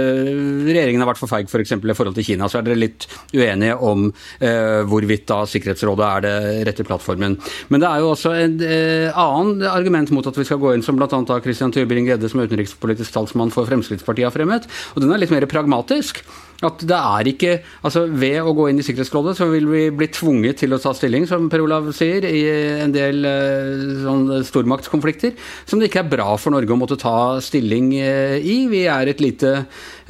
regjeringen 0.66 1.02
har 1.04 1.10
vært 1.12 1.22
for 1.22 1.30
feig 1.30 1.50
f.eks. 1.50 1.74
For 1.80 1.90
i 1.90 1.96
forhold 1.96 2.18
til 2.18 2.26
Kina. 2.32 2.48
Så 2.50 2.60
er 2.60 2.68
dere 2.68 2.80
litt 2.80 3.06
uenige 3.34 3.76
om 3.76 4.08
uh, 4.10 4.80
hvorvidt 4.90 5.28
da 5.30 5.42
Sikkerhetsrådet 5.50 6.06
er 6.08 6.26
det 6.26 6.34
rette 6.70 6.86
plattformen. 6.86 7.38
Men 7.68 7.82
det 7.82 7.90
er 7.90 8.02
jo 8.02 8.12
også 8.14 8.34
en 8.36 8.58
annen 8.60 9.64
argument 9.70 10.10
mot 10.14 10.26
at 10.26 10.36
vi 10.36 10.44
skal 10.46 10.60
gå 10.60 10.74
inn, 10.74 10.84
som 10.84 10.98
bl.a. 10.98 11.08
Christian 11.44 11.72
Tybring-Gjedde 11.74 12.28
som 12.30 12.40
er 12.40 12.48
utenriksminister 12.48 12.59
utenrikspolitisk 12.60 13.14
talsmann 13.14 13.52
for 13.54 13.68
Fremskrittspartiet 13.68 14.28
har 14.28 14.34
fremmet. 14.34 14.68
Og 14.94 15.02
den 15.04 15.12
er 15.12 15.20
litt 15.22 15.32
mer 15.34 15.48
pragmatisk. 15.50 16.22
At 16.60 16.82
det 16.84 16.96
er 16.96 17.28
ikke 17.30 17.52
Altså 17.88 18.02
ved 18.04 18.36
å 18.44 18.52
gå 18.52 18.66
inn 18.68 18.80
i 18.82 18.84
Sikkerhetsrådet 18.84 19.32
så 19.38 19.46
vil 19.48 19.64
vi 19.70 19.86
bli 19.96 20.10
tvunget 20.12 20.58
til 20.60 20.74
å 20.76 20.78
ta 20.82 20.92
stilling, 20.96 21.24
som 21.28 21.46
Per 21.48 21.62
Olav 21.64 21.88
sier, 21.96 22.26
i 22.28 22.42
en 22.84 22.92
del 22.92 23.24
uh, 23.24 24.02
sånn 24.04 24.44
stormaktskonflikter 24.44 25.32
som 25.64 25.80
det 25.80 25.88
ikke 25.88 26.02
er 26.02 26.10
bra 26.12 26.34
for 26.40 26.52
Norge 26.52 26.74
å 26.74 26.78
måtte 26.78 26.98
ta 27.00 27.40
stilling 27.44 27.94
uh, 27.96 28.36
i. 28.36 28.58
Vi 28.68 28.82
er 28.92 29.08
et 29.08 29.22
lite, 29.24 29.54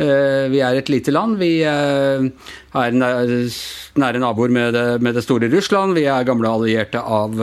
vi 0.01 0.63
er 0.65 0.81
et 0.81 0.91
lite 0.91 1.15
land. 1.15 1.39
Vi 1.39 1.53
er 1.63 2.97
nære 2.99 4.23
naboer 4.23 4.53
med 4.55 4.75
det, 4.75 4.87
med 5.05 5.15
det, 5.15 5.25
store 5.27 5.51
Russland. 5.53 5.95
Vi 5.99 6.09
er 6.11 6.27
gamle 6.27 6.51
allierte 6.51 7.03
av 7.03 7.39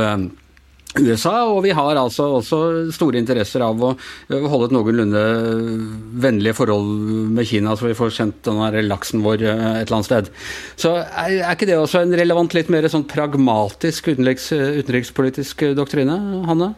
USA, 1.05 1.35
og 1.51 1.61
vi 1.65 1.73
har 1.75 1.99
altså 1.99 2.29
også 2.39 2.59
store 2.95 3.19
interesser 3.21 3.63
av 3.65 3.81
å 3.83 3.93
holde 4.29 4.69
et 4.69 4.75
noenlunde 4.75 5.23
vennlige 6.23 6.57
forhold 6.57 6.89
med 7.37 7.47
Kina, 7.49 7.75
så 7.77 7.89
vi 7.89 7.97
får 7.97 8.15
sendt 8.15 8.41
denne 8.47 8.71
laksen 8.87 9.23
vår 9.25 9.45
eh, 9.45 9.63
et 9.81 9.85
eller 9.85 9.99
annet 9.99 10.09
sted. 10.09 10.33
Så 10.79 10.95
er, 11.03 11.37
ikke 11.51 11.69
det 11.69 11.77
også 11.79 12.03
en 12.03 12.17
relevant, 12.17 12.57
litt 12.57 12.71
mer 12.73 12.87
sånn 12.91 13.07
pragmatisk 13.09 14.11
utenriks, 14.13 14.51
utenrikspolitisk 14.55 15.69
doktrine, 15.77 16.17
Hanne? 16.47 16.73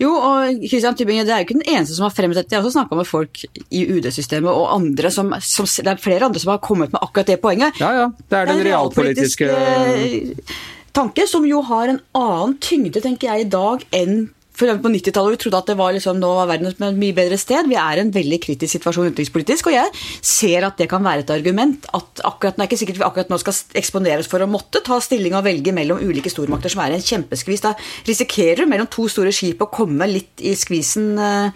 Jo, 0.00 0.10
og 0.16 0.64
Christian 0.66 0.96
Tybinge, 0.98 1.24
det 1.26 1.34
er 1.34 1.42
jo 1.42 1.46
ikke 1.46 1.58
den 1.60 1.68
eneste 1.76 1.94
som 1.94 2.08
har 2.08 2.14
fremmet 2.14 2.38
dette. 2.40 2.50
Jeg 2.50 2.58
har 2.58 2.66
også 2.66 2.80
snakka 2.80 2.98
med 2.98 3.06
folk 3.06 3.44
i 3.70 3.84
UD-systemet 3.86 4.50
og 4.50 4.72
andre 4.74 5.12
som, 5.14 5.30
som, 5.46 5.68
Det 5.68 5.92
er 5.92 6.02
flere 6.02 6.26
andre 6.26 6.42
som 6.42 6.54
har 6.54 6.62
kommet 6.64 6.90
med 6.90 7.02
akkurat 7.02 7.30
det 7.30 7.38
poenget. 7.42 7.78
Ja, 7.82 7.92
ja. 8.00 8.06
Det 8.18 8.40
er 8.40 8.50
den, 8.50 8.58
den 8.58 8.72
realpolitiske, 8.72 9.50
realpolitiske 9.52 10.80
tanke, 10.96 11.26
som 11.28 11.46
jo 11.48 11.62
har 11.66 11.90
en 11.92 12.00
annen 12.18 12.54
tyngde, 12.62 13.02
tenker 13.04 13.30
jeg, 13.30 13.46
i 13.46 13.52
dag 13.52 13.84
enn 13.96 14.30
for 14.52 14.68
på 14.84 14.90
90-tallet 14.92 15.32
vi 15.32 15.40
trodde 15.40 15.60
at 15.62 15.70
det 15.70 15.76
var 15.78 15.94
liksom, 15.96 16.18
nå 16.20 16.28
var 16.36 16.50
verden 16.50 16.68
et 16.68 16.98
mye 17.00 17.16
bedre 17.16 17.38
sted. 17.40 17.68
Vi 17.70 17.78
er 17.80 17.98
i 17.98 18.02
en 18.04 18.12
veldig 18.12 18.38
kritisk 18.44 18.76
situasjon 18.76 19.08
utenrikspolitisk, 19.08 19.70
og 19.70 19.76
jeg 19.76 19.92
ser 20.20 20.66
at 20.68 20.76
det 20.80 20.90
kan 20.92 21.02
være 21.04 21.24
et 21.24 21.32
argument. 21.32 21.86
at 21.92 22.20
akkurat, 22.24 22.56
Det 22.56 22.62
er 22.62 22.68
ikke 22.68 22.80
sikkert 22.82 23.00
vi 23.00 23.08
akkurat 23.08 23.32
nå 23.32 23.38
skal 23.40 23.56
eksponeres 23.80 24.28
for 24.28 24.44
å 24.44 24.50
måtte 24.50 24.84
ta 24.84 25.00
stilling 25.00 25.34
og 25.34 25.44
velge 25.44 25.72
mellom 25.72 25.98
ulike 26.04 26.30
stormakter, 26.30 26.68
som 26.68 26.84
er 26.84 26.92
en 26.92 27.00
kjempeskvis. 27.00 27.64
Da 27.64 27.74
risikerer 28.06 28.62
du 28.62 28.66
mellom 28.66 28.86
to 28.86 29.08
store 29.08 29.32
skip 29.32 29.62
å 29.62 29.72
komme 29.72 30.06
litt 30.06 30.44
i 30.44 30.54
skvisen 30.54 31.16
uh, 31.18 31.50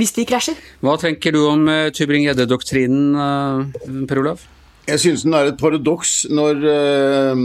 hvis 0.00 0.16
de 0.16 0.24
krasjer. 0.24 0.56
Hva 0.80 0.96
tenker 0.96 1.36
du 1.36 1.44
om 1.44 1.68
uh, 1.68 1.90
Tybring-Gjedde-doktrinen, 1.92 3.12
uh, 3.14 4.06
Per 4.08 4.24
Olav? 4.24 4.40
Jeg 4.88 5.00
synes 5.02 5.22
den 5.26 5.36
er 5.36 5.50
et 5.50 5.60
paradoks 5.60 6.26
når, 6.32 6.62
eh, 6.64 7.40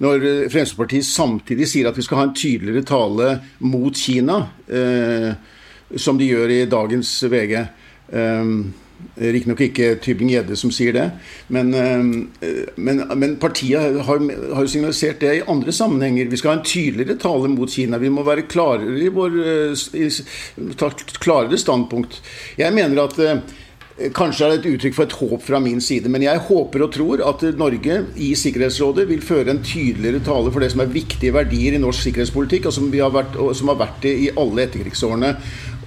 når, 0.00 0.22
Fremskrittspartiet 0.48 1.04
samtidig 1.04 1.68
sier 1.68 1.90
at 1.90 1.98
vi 1.98 2.04
skal 2.06 2.22
ha 2.22 2.28
en 2.28 2.36
tydeligere 2.36 2.86
tale 2.88 3.34
mot 3.60 3.96
Kina, 3.96 4.46
eh, 4.68 5.32
som 5.96 6.18
de 6.18 6.30
gjør 6.30 6.54
i 6.54 6.62
dagens 6.70 7.10
VG. 7.28 7.58
Eh, 8.12 8.54
Riktignok 9.16 9.60
ikke 9.64 9.94
Tybing-Gjedde 10.04 10.56
som 10.60 10.72
sier 10.72 10.92
det, 10.92 11.06
men, 11.48 11.70
men, 12.76 12.98
men 13.16 13.36
partiet 13.40 13.96
har, 14.04 14.20
har 14.54 14.68
signalisert 14.68 15.22
det 15.24 15.30
i 15.38 15.46
andre 15.48 15.72
sammenhenger. 15.72 16.28
Vi 16.28 16.36
skal 16.36 16.52
ha 16.52 16.58
en 16.58 16.66
tydeligere 16.68 17.16
tale 17.16 17.48
mot 17.48 17.72
Kina. 17.72 17.96
Vi 17.96 18.12
må 18.12 18.26
være 18.26 18.44
klarere 18.44 19.00
i 19.00 19.08
vår 19.08 19.38
i, 19.96 20.10
ta 20.76 20.92
klarere 21.16 21.56
standpunkt. 21.60 22.20
Jeg 22.60 22.76
mener 22.76 23.06
at 23.06 23.16
Kanskje 24.16 24.46
er 24.46 24.52
det 24.54 24.60
et 24.60 24.74
uttrykk 24.74 24.94
for 24.96 25.04
et 25.04 25.14
håp 25.18 25.42
fra 25.44 25.58
min 25.60 25.80
side, 25.84 26.08
men 26.08 26.22
jeg 26.24 26.40
håper 26.46 26.86
og 26.86 26.92
tror 26.94 27.20
at 27.28 27.42
Norge 27.60 27.98
i 28.16 28.30
Sikkerhetsrådet 28.38 29.04
vil 29.10 29.20
føre 29.20 29.52
en 29.52 29.60
tydeligere 29.60 30.22
tale 30.24 30.52
for 30.52 30.64
det 30.64 30.70
som 30.72 30.80
er 30.80 30.94
viktige 30.94 31.34
verdier 31.36 31.76
i 31.76 31.80
norsk 31.82 32.06
sikkerhetspolitikk, 32.06 32.70
og 32.70 32.72
som, 32.72 32.88
har 32.94 33.12
vært, 33.12 33.36
og 33.36 33.52
som 33.56 33.68
har 33.68 33.76
vært 33.82 34.00
det 34.06 34.14
i 34.24 34.30
alle 34.40 34.64
etterkrigsårene. 34.64 35.34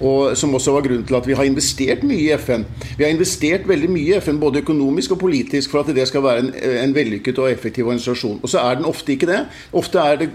Og 0.04 0.36
som 0.38 0.54
også 0.54 0.76
var 0.76 0.86
grunnen 0.86 1.06
til 1.06 1.18
at 1.18 1.26
vi 1.26 1.34
har 1.38 1.48
investert 1.48 2.06
mye 2.06 2.22
i 2.22 2.38
FN. 2.38 2.64
Vi 2.98 3.02
har 3.02 3.10
investert 3.14 3.66
veldig 3.66 3.90
mye 3.90 4.14
i 4.14 4.22
FN, 4.22 4.38
både 4.42 4.62
økonomisk 4.62 5.16
og 5.16 5.22
politisk, 5.24 5.74
for 5.74 5.82
at 5.82 5.94
det 5.94 6.06
skal 6.10 6.22
være 6.22 6.44
en, 6.44 6.52
en 6.84 6.94
vellykket 6.94 7.38
og 7.42 7.50
effektiv 7.50 7.90
organisasjon. 7.90 8.40
Og 8.42 8.50
så 8.50 8.62
er 8.62 8.78
den 8.78 8.90
ofte 8.90 9.14
ikke 9.14 9.30
det. 9.30 9.44
Ofte 9.74 10.02
er 10.02 10.22
det 10.22 10.30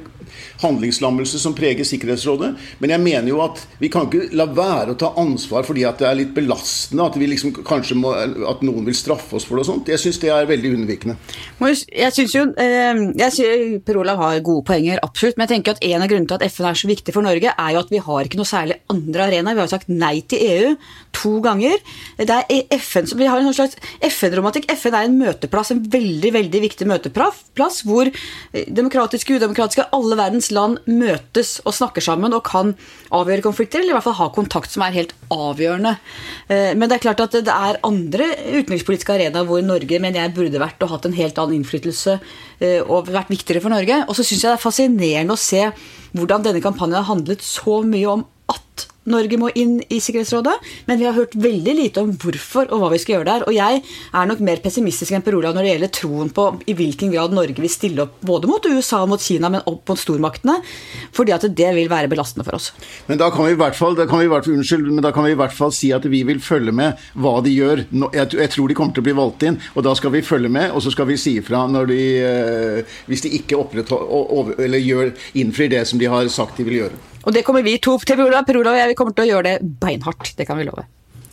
handlingslammelse 0.63 1.39
som 1.41 1.55
preger 1.57 1.88
Sikkerhetsrådet. 1.88 2.53
Men 2.79 2.93
jeg 2.95 3.03
mener 3.03 3.31
jo 3.31 3.41
at 3.43 3.62
vi 3.79 3.91
kan 3.91 4.07
ikke 4.07 4.29
la 4.38 4.48
være 4.53 4.95
å 4.95 5.00
ta 5.00 5.13
ansvar 5.19 5.67
fordi 5.67 5.86
at 5.88 6.01
det 6.01 6.09
er 6.09 6.19
litt 6.19 6.33
belastende, 6.36 7.05
at, 7.05 7.17
vi 7.19 7.29
liksom 7.31 7.53
kanskje 7.67 7.98
må, 8.00 8.13
at 8.13 8.63
noen 8.65 8.88
vil 8.88 8.98
straffe 8.98 9.38
oss 9.38 9.48
for 9.48 9.57
det 9.57 9.65
og 9.65 9.69
sånt. 9.71 9.91
Jeg 9.91 10.01
syns 10.01 10.21
det 10.21 10.31
er 10.33 10.50
veldig 10.50 10.74
unnvikende. 10.77 11.17
Jeg 11.59 12.15
syns 12.15 12.36
jo 12.36 12.45
eh, 12.59 13.03
jeg 13.19 13.36
synes 13.36 13.83
Per 13.86 14.00
Olav 14.01 14.21
har 14.21 14.39
gode 14.45 14.65
poenger, 14.67 15.01
absolutt. 15.05 15.38
Men 15.38 15.48
jeg 15.48 15.57
tenker 15.57 15.75
at 15.75 15.83
en 15.86 16.05
av 16.05 16.12
grunnene 16.12 16.29
til 16.29 16.39
at 16.39 16.48
FN 16.51 16.69
er 16.69 16.79
så 16.79 16.89
viktig 16.89 17.15
for 17.15 17.25
Norge, 17.25 17.53
er 17.53 17.75
jo 17.75 17.83
at 17.83 17.93
vi 17.93 18.01
har 18.05 18.27
ikke 18.27 18.39
noe 18.39 18.50
særlig 18.50 18.79
andre 18.91 19.27
arena. 19.27 19.53
Vi 19.55 19.63
har 19.63 19.69
jo 19.69 19.75
sagt 19.75 19.91
nei 19.91 20.15
til 20.29 20.45
EU 20.45 20.74
to 21.15 21.36
ganger. 21.43 21.79
Det 22.19 22.29
er 22.36 22.48
e- 22.53 22.79
FN 22.79 23.07
som, 23.09 23.19
vi 23.19 23.27
har 23.29 23.41
en 23.41 23.55
slags 23.55 23.77
FN-romantikk. 24.05 24.69
FN 24.77 24.95
er 24.95 25.09
en 25.09 25.17
møteplass, 25.19 25.74
en 25.74 25.83
veldig 25.91 26.33
veldig 26.36 26.63
viktig 26.67 26.88
møteplass, 26.89 27.81
hvor 27.88 28.09
eh, 28.09 28.67
demokratiske 28.67 29.39
udemokratiske 29.39 29.89
alle 29.95 30.19
verdens 30.20 30.50
land 30.54 30.80
møtes 30.86 31.58
og 31.66 31.76
snakker 31.78 32.04
sammen 32.04 32.36
og 32.36 32.44
kan 32.48 32.74
avgjøre 33.16 33.46
konflikter, 33.46 33.82
eller 33.82 33.96
i 33.96 33.98
hvert 33.98 34.08
fall 34.10 34.18
ha 34.20 34.30
kontakt 34.36 34.74
som 34.74 34.84
er 34.86 34.96
helt 34.96 35.16
avgjørende. 35.34 35.96
Eh, 36.52 36.72
men 36.76 36.88
det 36.88 37.00
er 37.00 37.06
klart 37.08 37.24
at 37.26 37.38
det 37.40 37.56
er 37.56 37.80
andre 37.88 38.32
utenrikspolitiske 38.60 39.16
arenaer 39.16 39.48
hvor 39.50 39.64
Norge 39.66 40.02
mener 40.02 40.24
jeg 40.24 40.36
burde 40.38 40.62
vært 40.62 40.84
og 40.86 40.94
hatt 40.94 41.08
en 41.10 41.18
helt 41.18 41.40
annen 41.42 41.60
innflytelse 41.60 42.20
eh, 42.20 42.82
og 42.84 43.10
vært 43.10 43.32
viktigere 43.34 43.64
for 43.64 43.74
Norge. 43.74 44.04
Og 44.08 44.18
så 44.18 44.26
syns 44.26 44.44
jeg 44.44 44.52
det 44.52 44.58
er 44.58 44.68
fascinerende 44.68 45.38
å 45.38 45.42
se 45.42 45.66
hvordan 46.18 46.46
denne 46.46 46.64
kampanjen 46.64 47.02
har 47.02 47.10
handlet 47.10 47.46
så 47.46 47.82
mye 47.86 48.18
om 48.18 48.28
Norge 49.08 49.38
må 49.39 49.50
inn 49.56 49.77
i 49.88 50.00
Sikkerhetsrådet, 50.03 50.56
men 50.89 51.00
vi 51.00 51.08
har 51.08 51.15
hørt 51.15 51.36
veldig 51.39 51.75
lite 51.77 52.01
om 52.03 52.12
hvorfor 52.20 52.68
og 52.74 52.82
hva 52.82 52.89
vi 52.94 53.00
skal 53.01 53.15
gjøre 53.18 53.29
der. 53.29 53.46
Og 53.48 53.56
jeg 53.56 53.82
er 53.82 54.29
nok 54.29 54.41
mer 54.44 54.60
pessimistisk 54.63 55.15
enn 55.15 55.24
Per 55.25 55.38
Olav 55.38 55.56
når 55.56 55.65
det 55.65 55.72
gjelder 55.72 55.94
troen 55.96 56.32
på 56.36 56.48
i 56.70 56.75
hvilken 56.77 57.13
grad 57.13 57.34
Norge 57.36 57.63
vil 57.63 57.72
stille 57.72 58.03
opp 58.06 58.20
både 58.25 58.50
mot 58.51 58.68
USA 58.70 59.01
og 59.06 59.13
mot 59.13 59.24
Kina, 59.24 59.51
men 59.53 59.63
opp 59.70 59.89
mot 59.89 60.00
stormaktene, 60.00 60.60
fordi 61.15 61.36
at 61.36 61.48
det 61.48 61.72
vil 61.77 61.89
være 61.91 62.12
belastende 62.12 62.46
for 62.48 62.60
oss. 62.60 62.72
Men 63.08 63.22
da 63.22 63.32
kan 63.34 63.48
vi 63.48 63.56
i 63.56 63.60
hvert 63.60 63.77
fall, 63.77 63.98
vi 63.98 64.29
hvert, 64.29 64.51
unnskyld, 64.51 64.91
men 64.91 65.06
da 65.06 65.13
kan 65.15 65.25
vi 65.25 65.34
i 65.34 65.39
hvert 65.39 65.56
fall 65.56 65.74
si 65.75 65.94
at 65.96 66.06
vi 66.10 66.22
vil 66.27 66.44
følge 66.44 66.75
med 66.75 67.10
hva 67.15 67.38
de 67.46 67.56
gjør. 67.56 67.86
Jeg, 68.13 68.50
tror 68.53 68.70
de 68.70 68.77
kommer 68.77 68.96
til 68.96 69.06
å 69.06 69.10
bli 69.10 69.18
valgt 69.18 69.48
inn, 69.48 69.60
og 69.74 69.86
da 69.88 69.96
skal 69.98 70.13
vi 70.13 70.25
følge 70.25 70.51
med, 70.51 70.74
og 70.74 70.84
så 70.84 70.94
skal 70.94 71.10
vi 71.10 71.18
si 71.20 71.38
ifra 71.39 71.65
når 71.70 71.89
de, 71.89 72.01
eh, 72.25 72.98
hvis 73.10 73.25
de 73.25 73.34
ikke 73.39 73.58
eller 74.60 74.84
gjør, 74.84 75.13
innfrir 75.39 75.72
det 75.72 75.86
som 75.88 76.00
de 76.00 76.10
har 76.10 76.27
sagt 76.34 76.60
de 76.60 76.68
vil 76.68 76.84
gjøre. 76.84 77.00
Og 77.27 77.36
det 77.36 77.44
kommer 77.44 77.63
vi 77.65 77.75
to 77.84 77.98
til, 78.00 78.15
Per 78.15 78.25
Olav. 78.29 78.46
Per 78.48 78.58
Olav 78.58 78.77
og 78.77 78.79
jeg 78.79 78.88
vi 78.89 78.98
kommer 78.98 79.15
til 79.15 79.27
å 79.27 79.29
gjøre 79.34 79.51
det 79.53 79.75
beinhardt. 79.81 80.34
Det 80.38 80.48
kan 80.50 80.60
vi 80.60 80.67
love. 80.67 80.86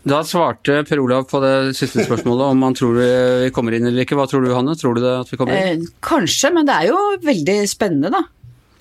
Da 0.07 0.21
svarte 0.23 0.85
Per 0.87 1.01
Olav 1.03 1.25
på 1.27 1.41
det 1.43 1.75
siste 1.75 2.05
spørsmålet 2.07 2.53
om 2.53 2.61
han 2.63 2.77
tror 2.79 2.95
vi 3.01 3.51
kommer 3.55 3.75
inn 3.75 3.89
eller 3.89 4.05
ikke. 4.05 4.15
Hva 4.19 4.29
tror 4.31 4.45
du, 4.47 4.53
Hanne? 4.55 4.77
Tror 4.79 4.95
du 4.95 5.03
det 5.03 5.15
at 5.25 5.33
vi 5.33 5.39
kommer 5.41 5.57
inn? 5.59 5.83
Eh, 5.83 5.95
kanskje, 6.07 6.53
men 6.55 6.69
det 6.69 6.77
er 6.77 6.93
jo 6.93 7.01
veldig 7.27 7.57
spennende, 7.67 8.13
da. 8.15 8.23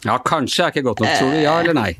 Ja, 0.05 0.19
kanskje 0.21 0.67
er 0.67 0.75
ikke 0.75 0.85
godt 0.91 1.01
nok. 1.01 1.15
Tror 1.17 1.33
du 1.33 1.39
ja 1.41 1.55
eller 1.63 1.73
nei? 1.77 1.91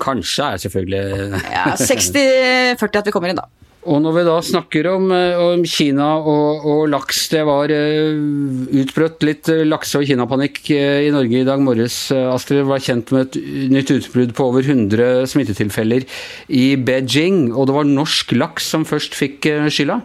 Kanskje 0.00 0.46
er 0.54 0.60
selvfølgelig 0.62 1.40
Ja, 1.50 1.64
60-40 1.76 3.00
at 3.02 3.10
vi 3.10 3.14
kommer 3.16 3.32
inn, 3.32 3.40
da. 3.40 3.48
Og 3.88 3.96
når 4.04 4.12
vi 4.12 4.22
da 4.26 4.34
snakker 4.44 4.86
om, 4.90 5.06
eh, 5.14 5.38
om 5.40 5.62
Kina 5.64 6.10
og, 6.18 6.66
og, 6.68 6.82
laks, 6.92 7.22
det 7.32 7.40
var 7.48 7.72
utbrøtt 7.72 8.90
utbrutt 8.90 9.24
litt 9.24 9.48
eh, 9.48 9.62
lakse- 9.64 9.96
og 9.96 10.04
kinapanikk 10.08 10.60
i 10.74 11.08
Norge 11.14 11.40
i 11.40 11.46
dag 11.48 11.62
morges. 11.64 11.96
Astrid 12.12 12.66
var 12.68 12.82
kjent 12.84 13.12
med 13.16 13.30
et 13.30 13.38
nytt 13.72 13.92
utbrudd 13.94 14.34
på 14.36 14.48
over 14.52 14.66
100 14.66 15.24
smittetilfeller 15.32 16.04
i 16.52 16.74
Beijing. 16.76 17.54
Og 17.54 17.70
det 17.70 17.76
var 17.78 17.88
norsk 17.88 18.36
laks 18.36 18.68
som 18.74 18.84
først 18.84 19.16
fikk 19.16 19.48
skylda? 19.72 20.02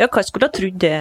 Ja, 0.00 0.08
hva 0.08 0.24
skulle 0.24 0.48
ha 0.48 0.56
trodd 0.56 0.80
det, 0.80 0.96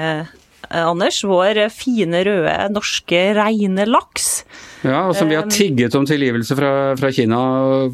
Anders? 0.75 1.21
Vår 1.23 1.61
fine, 1.71 2.25
røde, 2.27 2.53
norske, 2.75 3.23
reine 3.39 3.87
laks. 3.87 4.43
Ja, 4.83 5.05
og 5.07 5.15
som 5.15 5.31
vi 5.31 5.39
har 5.39 5.47
tigget 5.47 5.95
om 5.95 6.07
tilgivelse 6.07 6.59
fra, 6.59 6.75
fra 6.99 7.15
Kina 7.15 7.39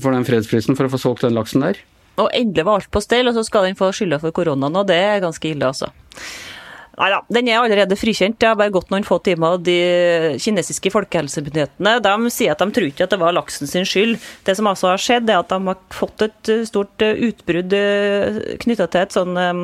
for 0.01 0.15
den 0.15 0.25
fredsprisen 0.25 0.77
for 0.77 0.89
å 0.89 0.93
få 0.93 1.05
solgt 1.05 1.25
den 1.27 1.37
laksen 1.37 1.69
der. 1.69 1.81
Og 2.19 2.29
endelig 2.35 2.67
var 2.67 2.81
alt 2.81 2.91
på 2.91 3.01
stell, 3.03 3.29
og 3.29 3.37
så 3.37 3.45
skal 3.47 3.69
den 3.69 3.79
få 3.79 3.91
skylda 3.95 4.19
for 4.21 4.35
koronaen, 4.35 4.75
og 4.75 4.87
det 4.89 4.97
er 4.99 5.23
ganske 5.23 5.53
ille, 5.53 5.69
altså. 5.69 5.91
Nei 6.99 7.07
da, 7.09 7.21
den 7.31 7.47
er 7.49 7.57
allerede 7.61 7.95
frikjent. 7.97 8.35
Det 8.41 8.49
har 8.49 8.57
bare 8.59 8.73
gått 8.73 8.91
noen 8.91 9.05
få 9.07 9.17
timer. 9.23 9.55
og 9.55 9.63
De 9.65 10.35
kinesiske 10.43 10.91
folkehelsemyndighetene 10.93 11.95
de 12.03 12.31
sier 12.33 12.53
at 12.53 12.61
de 12.61 12.75
tror 12.75 12.89
ikke 12.89 13.07
at 13.07 13.15
det 13.15 13.21
var 13.21 13.33
laksen 13.33 13.69
sin 13.69 13.87
skyld. 13.87 14.17
Det 14.45 14.57
som 14.59 14.69
altså 14.69 14.91
har 14.91 15.01
skjedd, 15.01 15.31
er 15.31 15.39
at 15.39 15.49
de 15.49 15.59
har 15.71 15.79
fått 15.95 16.27
et 16.27 16.51
stort 16.67 17.01
utbrudd 17.01 17.73
eh, 17.77 18.41
knytta 18.61 18.89
til 18.91 19.05
et 19.05 19.15
sånn 19.15 19.39
uh, 19.39 19.63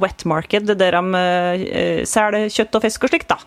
wet 0.00 0.24
market, 0.28 0.64
der 0.70 0.92
de 0.96 1.02
uh, 1.14 1.58
selger 2.08 2.48
kjøtt 2.52 2.76
og 2.78 2.84
fisk 2.84 3.04
og 3.06 3.10
slikt. 3.12 3.30
da. 3.32 3.38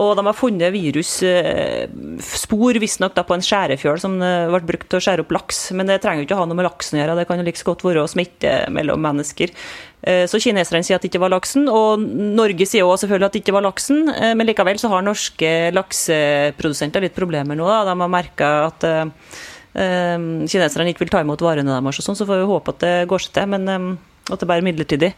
Og 0.00 0.10
de 0.14 0.22
har 0.22 0.38
funnet 0.38 0.70
virusspor 0.70 2.74
visstnok 2.78 3.16
på 3.26 3.34
en 3.34 3.42
skjærefjøl 3.42 3.98
som 3.98 4.12
ble 4.20 4.68
brukt 4.68 4.86
til 4.86 4.98
å 5.00 5.02
skjære 5.02 5.22
opp 5.24 5.34
laks. 5.34 5.74
Men 5.74 5.90
det 5.90 5.98
trenger 6.04 6.22
jo 6.22 6.26
ikke 6.28 6.36
å 6.38 6.42
ha 6.44 6.46
noe 6.46 6.58
med 6.60 6.68
laksen 6.68 6.96
å 6.96 7.00
gjøre, 7.00 7.16
det 7.18 7.26
kan 7.26 7.38
jo 7.40 7.48
like 7.48 7.66
godt 7.66 7.82
være 7.82 8.04
å 8.04 8.12
smitte 8.12 8.52
mellom 8.70 9.02
mennesker. 9.02 9.48
Så 10.30 10.36
kineserne 10.40 10.84
sier 10.86 10.96
at 10.96 11.02
det 11.02 11.10
ikke 11.10 11.24
var 11.24 11.34
laksen, 11.34 11.64
og 11.68 12.00
Norge 12.06 12.66
sier 12.70 12.86
også 12.86 13.02
selvfølgelig 13.02 13.26
at 13.26 13.34
det 13.34 13.42
ikke 13.42 13.58
var 13.58 13.66
laksen. 13.66 13.98
Men 14.38 14.46
likevel 14.46 14.78
så 14.80 14.92
har 14.94 15.02
norske 15.04 15.50
lakseprodusenter 15.74 17.02
litt 17.04 17.18
problemer 17.18 17.54
nå. 17.58 17.66
Da. 17.66 17.82
De 17.90 17.94
har 17.98 18.14
merka 18.14 18.46
at 18.68 18.80
kineserne 19.74 20.90
ikke 20.94 21.04
vil 21.04 21.14
ta 21.16 21.24
imot 21.26 21.42
varene 21.42 21.74
deres, 21.74 22.04
sånn, 22.06 22.18
så 22.18 22.28
får 22.30 22.38
vi 22.44 22.52
håpe 22.54 22.68
at 22.76 22.80
det 22.86 22.94
går 23.10 23.20
seg 23.26 23.32
til. 23.40 23.46
men 23.58 23.98
at 24.34 24.42
det 24.42 24.48
bare 24.50 24.62
er 24.62 24.66
midlertidig. 24.66 25.12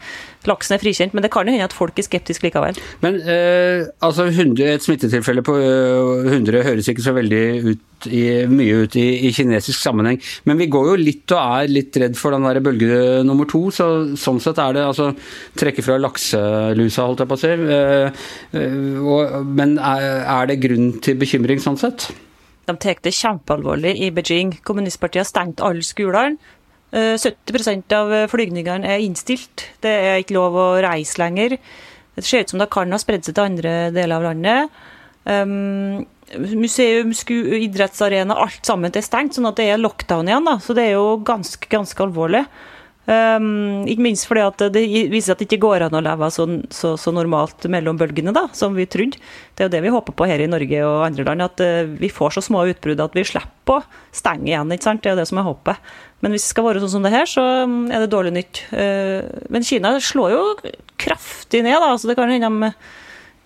Laksen 0.49 0.75
er 0.75 0.81
frikjent, 0.83 1.15
men 1.15 1.25
det 1.25 1.31
kan 1.33 1.47
jo 1.47 1.55
hende 1.55 1.67
at 1.67 1.75
folk 1.75 1.97
er 1.99 2.07
skeptiske 2.07 2.47
likevel. 2.47 2.79
Men 3.03 3.19
eh, 3.21 3.87
altså 4.03 4.27
100, 4.29 4.63
et 4.75 4.85
smittetilfelle 4.85 5.43
på 5.45 5.55
100 5.57 6.59
eh, 6.59 6.67
høres 6.67 6.89
ikke 6.91 7.05
så 7.05 7.15
veldig 7.15 7.43
ut 7.69 8.09
i, 8.11 8.23
mye 8.49 8.83
ut 8.83 8.97
i, 8.99 9.05
i, 9.27 9.31
kinesisk 9.35 9.79
sammenheng. 9.79 10.19
Men 10.49 10.59
vi 10.59 10.69
går 10.71 10.89
jo 10.91 10.97
litt 10.99 11.35
og 11.35 11.39
er 11.39 11.71
litt 11.71 11.97
redd 12.01 12.17
for 12.19 12.35
den 12.35 12.47
der 12.47 12.61
bølge 12.63 12.99
nummer 13.27 13.47
to. 13.49 13.65
Så, 13.73 13.87
sånn 14.19 14.41
sett 14.43 14.59
er 14.61 14.75
det 14.77 14.85
altså 14.87 15.11
trekke 15.59 15.85
fra 15.85 15.99
lakselusa, 16.01 17.07
holdt 17.07 17.23
jeg 17.23 17.31
på 17.31 17.39
å 17.39 17.43
si. 17.43 17.53
Eh, 17.77 18.27
eh, 18.59 18.99
og, 18.99 19.39
men 19.47 19.77
er, 19.79 20.09
er 20.25 20.51
det 20.51 20.61
grunn 20.63 20.93
til 21.03 21.19
bekymring 21.21 21.63
sånn 21.63 21.79
sett? 21.79 22.09
De 22.63 22.75
tar 22.79 22.99
det 23.03 23.11
kjempealvorlig 23.11 23.97
i 24.05 24.11
Beijing. 24.15 24.53
Kommunistpartiet 24.63 25.25
har 25.25 25.27
stengt 25.27 25.63
alle 25.63 25.83
skolene. 25.83 26.39
70 26.93 27.69
eh, 27.73 27.97
av 27.97 28.13
flygningene 28.29 28.87
er 28.95 29.01
innstilt. 29.01 29.67
Det 29.81 29.91
er 29.91 30.21
ikke 30.21 30.37
lov 30.37 30.57
å 30.57 30.67
reise 30.83 31.17
lenger. 31.21 31.57
Det 32.13 32.25
ser 32.25 32.43
ut 32.43 32.53
som 32.53 32.61
det 32.61 32.69
kan 32.73 32.93
ha 32.93 32.99
spredd 33.01 33.25
seg 33.25 33.33
til 33.33 33.47
andre 33.47 33.71
deler 33.95 34.19
av 34.19 34.27
landet. 34.27 34.83
Um, 35.25 36.03
museum, 36.59 37.13
idrettsarena, 37.13 38.37
alt 38.37 38.67
sammen 38.67 38.93
er 38.93 39.05
stengt, 39.05 39.37
sånn 39.37 39.49
at 39.49 39.57
det 39.57 39.71
er 39.71 39.81
lockdown 39.81 40.29
igjen. 40.29 40.45
Da. 40.45 40.59
Så 40.61 40.77
det 40.77 40.89
er 40.89 40.95
jo 40.99 41.17
ganske, 41.25 41.65
ganske 41.71 42.05
alvorlig. 42.05 42.43
Um, 43.03 43.83
ikke 43.83 44.03
minst 44.05 44.23
fordi 44.29 44.43
at 44.45 44.61
det 44.71 44.83
viser 45.11 45.33
at 45.33 45.41
det 45.41 45.49
ikke 45.49 45.65
går 45.65 45.83
an 45.83 45.97
å 45.97 46.01
leve 46.05 46.29
så, 46.31 46.45
så, 46.71 46.93
så, 46.95 47.11
normalt 47.11 47.65
mellom 47.67 47.97
bølgene 47.99 48.31
da, 48.31 48.45
som 48.55 48.77
vi 48.77 48.85
trodde. 48.87 49.19
Det 49.51 49.65
er 49.65 49.67
jo 49.67 49.73
det 49.73 49.81
vi 49.83 49.91
håper 49.91 50.15
på 50.15 50.27
her 50.29 50.39
i 50.39 50.47
Norge 50.47 50.85
og 50.87 51.03
andre 51.09 51.25
land, 51.27 51.43
at 51.43 51.63
uh, 51.63 51.83
vi 51.99 52.11
får 52.11 52.37
så 52.37 52.45
små 52.47 52.63
utbrudd 52.71 53.03
at 53.03 53.17
vi 53.17 53.25
slipper 53.27 53.81
å 53.81 54.15
stenge 54.15 54.47
igjen. 54.47 54.71
ikke 54.71 54.87
sant? 54.87 55.03
Det 55.03 55.11
er 55.11 55.17
jo 55.17 55.21
det 55.23 55.27
som 55.31 55.41
er 55.41 55.49
håpet. 55.49 55.93
Men 56.23 56.31
hvis 56.31 56.45
det 56.45 56.53
skal 56.53 56.69
være 56.69 56.83
sånn 56.85 56.93
som 56.95 57.03
det 57.03 57.11
her, 57.11 57.27
så 57.27 57.43
um, 57.67 57.81
er 57.91 58.05
det 58.05 58.11
dårlig 58.13 58.31
nytt. 58.37 58.63
Uh, 58.71 59.27
men 59.51 59.67
Kina 59.67 59.97
slår 59.99 60.37
jo 60.37 60.43
kraftig 61.03 61.65
ned, 61.67 61.75
da, 61.83 61.91
så 61.99 62.07
det 62.07 62.15
kan 62.19 62.31
hende 62.31 62.71
de 62.71 62.71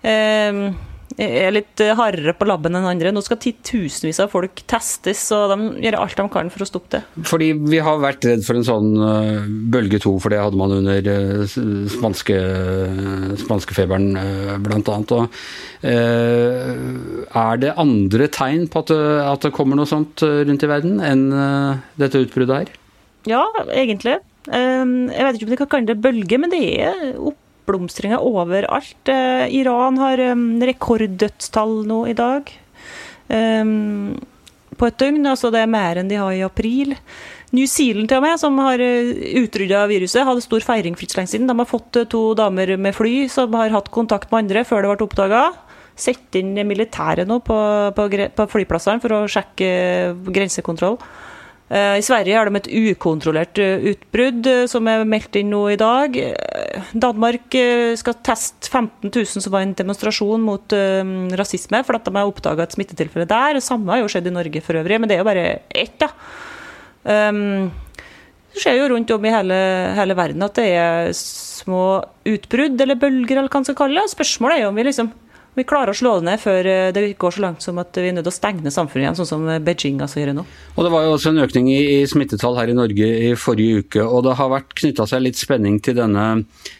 uh, 0.06 0.87
er 1.18 1.50
litt 1.54 1.80
hardere 1.98 2.34
på 2.38 2.46
labben 2.46 2.76
enn 2.78 2.86
andre. 2.86 3.10
Nå 3.14 3.22
skal 3.26 3.40
titusenvis 3.42 4.20
av 4.22 4.30
folk 4.32 4.62
testes, 4.70 5.24
og 5.34 5.50
de 5.52 5.84
gjør 5.84 5.98
alt 5.98 6.20
de 6.20 6.26
kan 6.30 6.52
for 6.54 6.64
å 6.64 6.68
stoppe 6.68 6.98
det. 6.98 7.00
Fordi 7.26 7.50
vi 7.58 7.80
har 7.82 7.98
vært 8.02 8.26
redd 8.28 8.44
for 8.46 8.58
en 8.58 8.66
sånn 8.66 8.92
uh, 9.02 9.48
bølge 9.74 10.00
to, 10.04 10.14
for 10.22 10.34
det 10.34 10.40
hadde 10.42 10.60
man 10.60 10.76
under 10.76 11.10
uh, 11.10 11.56
spanske, 11.90 12.38
spanskefeberen 13.42 14.08
bl.a. 14.62 15.20
Er 15.82 17.60
det 17.62 17.74
andre 17.78 18.30
tegn 18.34 18.68
på 18.70 18.84
at 18.84 18.92
det, 18.92 19.02
at 19.24 19.46
det, 19.46 19.54
kommer 19.58 19.78
noe 19.78 19.90
sånt 19.90 20.22
rundt 20.22 20.64
i 20.64 20.70
verden 20.70 21.02
enn 21.02 21.28
dette 21.98 22.22
utbruddet 22.22 22.62
her? 22.62 22.72
Ja, 23.28 23.42
egentlig. 23.66 24.18
Jeg 24.48 25.26
vet 25.26 25.36
ikke 25.36 25.48
om 25.48 25.52
det 25.52 25.60
kan 25.60 25.70
kalle 25.74 25.90
det 25.90 26.00
bølge, 26.02 26.38
men 26.40 26.52
det 26.54 26.62
er 26.78 27.18
opp 27.18 27.38
oppblomstringer 27.76 28.24
overalt. 28.24 29.12
Eh, 29.12 29.46
Iran 29.60 30.00
har 30.00 30.22
rekorddødstall 30.70 31.82
nå 31.88 32.04
i 32.10 32.16
dag. 32.18 32.52
På 34.78 34.86
et 34.86 35.00
døgn. 35.02 35.26
Altså 35.28 35.50
det 35.52 35.60
er 35.60 35.68
mer 35.68 36.00
enn 36.00 36.08
de 36.08 36.16
har 36.20 36.32
i 36.32 36.46
april. 36.46 36.94
New 37.56 37.64
Zealand 37.64 38.10
til 38.10 38.20
og 38.20 38.24
med, 38.26 38.36
som 38.40 38.58
har 38.60 38.80
eh, 38.82 39.14
utrydda 39.40 39.86
viruset, 39.88 40.24
hadde 40.26 40.44
stor 40.44 40.64
feiring 40.64 40.96
for 40.96 41.06
ikke 41.06 41.20
lenge 41.20 41.32
siden. 41.32 41.48
De 41.48 41.56
har 41.56 41.68
fått 41.68 41.96
eh, 41.96 42.08
to 42.10 42.34
damer 42.36 42.74
med 42.76 42.96
fly 42.96 43.24
som 43.32 43.54
har 43.56 43.72
hatt 43.72 43.88
kontakt 43.94 44.28
med 44.32 44.44
andre 44.44 44.66
før 44.68 44.84
det 44.84 44.92
ble 44.92 45.08
oppdaga. 45.08 45.44
Sett 45.98 46.36
inn 46.38 46.52
militæret 46.68 47.26
nå 47.28 47.40
på, 47.42 47.56
på, 47.96 48.08
på 48.36 48.48
flyplassene 48.52 49.02
for 49.02 49.16
å 49.16 49.22
sjekke 49.30 49.70
grensekontroll. 50.28 51.00
I 51.68 52.00
Sverige 52.00 52.32
har 52.32 52.48
de 52.48 52.56
et 52.56 52.68
ukontrollert 52.94 53.58
utbrudd 53.60 54.46
som 54.72 54.86
er 54.88 55.02
meldt 55.04 55.36
inn 55.36 55.50
nå 55.52 55.66
i 55.74 55.76
dag. 55.76 56.14
Danmark 56.96 57.56
skal 58.00 58.16
teste 58.24 58.70
15 58.70 59.10
000 59.10 59.44
som 59.44 59.52
var 59.52 59.66
en 59.66 59.74
demonstrasjon 59.76 60.46
mot 60.46 60.76
rasisme, 61.36 61.82
for 61.84 61.98
at 61.98 62.08
de 62.08 62.14
har 62.16 62.30
oppdaga 62.30 62.64
et 62.64 62.72
smittetilfelle 62.72 63.28
der. 63.28 63.58
Det 63.58 63.66
samme 63.66 63.92
har 63.92 64.00
jo 64.00 64.08
skjedd 64.08 64.30
i 64.30 64.32
Norge 64.38 64.64
for 64.64 64.80
øvrig, 64.80 64.96
men 64.96 65.12
det 65.12 65.18
er 65.18 65.20
jo 65.20 65.28
bare 65.28 65.44
ett, 65.68 66.00
da. 66.00 66.08
Um, 67.04 67.68
det 68.58 68.64
skjer 68.64 68.78
jo 68.80 68.88
rundt 68.90 69.10
om 69.14 69.26
i 69.28 69.30
hele, 69.30 69.56
hele, 69.94 70.16
verden 70.18 70.42
at 70.42 70.56
det 70.58 70.68
er 70.74 71.10
små 71.14 72.00
utbrudd, 72.26 72.80
eller 72.80 72.98
bølger, 72.98 73.36
eller 73.36 73.52
hva 73.52 73.60
man 73.60 73.68
skal 73.68 73.76
kalle 73.78 74.00
det. 74.00 74.14
Spørsmålet 74.16 74.56
er 74.56 74.64
jo 74.64 74.70
om 74.72 74.80
vi 74.80 74.86
liksom 74.88 75.10
vi 75.58 75.66
klarer 75.68 75.92
å 75.92 75.98
slå 75.98 76.14
det 76.18 76.28
ned 76.28 76.40
før 76.42 76.68
eh, 76.70 76.90
det 76.94 77.02
går 77.20 77.34
så 77.34 77.42
langt 77.44 77.64
som 77.64 77.80
at 77.82 77.96
vi 77.98 78.10
er 78.10 78.16
nødt 78.16 78.26
til 78.28 78.32
å 78.32 78.36
stenge 78.36 78.64
ned 78.64 78.74
samfunnet 78.74 79.04
igjen, 79.04 79.18
sånn 79.18 79.30
som 79.30 79.46
Beijing 79.66 80.00
altså 80.04 80.22
gjør 80.22 80.32
nå. 80.38 80.44
Og 80.76 80.86
Det 80.86 80.92
var 80.94 81.04
jo 81.04 81.14
også 81.16 81.32
en 81.32 81.42
økning 81.44 81.70
i, 81.72 81.80
i 81.98 82.06
smittetall 82.10 82.58
her 82.60 82.72
i 82.72 82.76
Norge 82.78 83.10
i 83.28 83.32
forrige 83.38 83.82
uke. 83.82 84.04
og 84.04 84.24
Det 84.28 84.36
har 84.38 84.52
vært 84.54 84.76
knytta 84.78 85.08
seg 85.10 85.24
litt 85.26 85.40
spenning 85.40 85.80
til 85.84 85.98
denne 85.98 86.26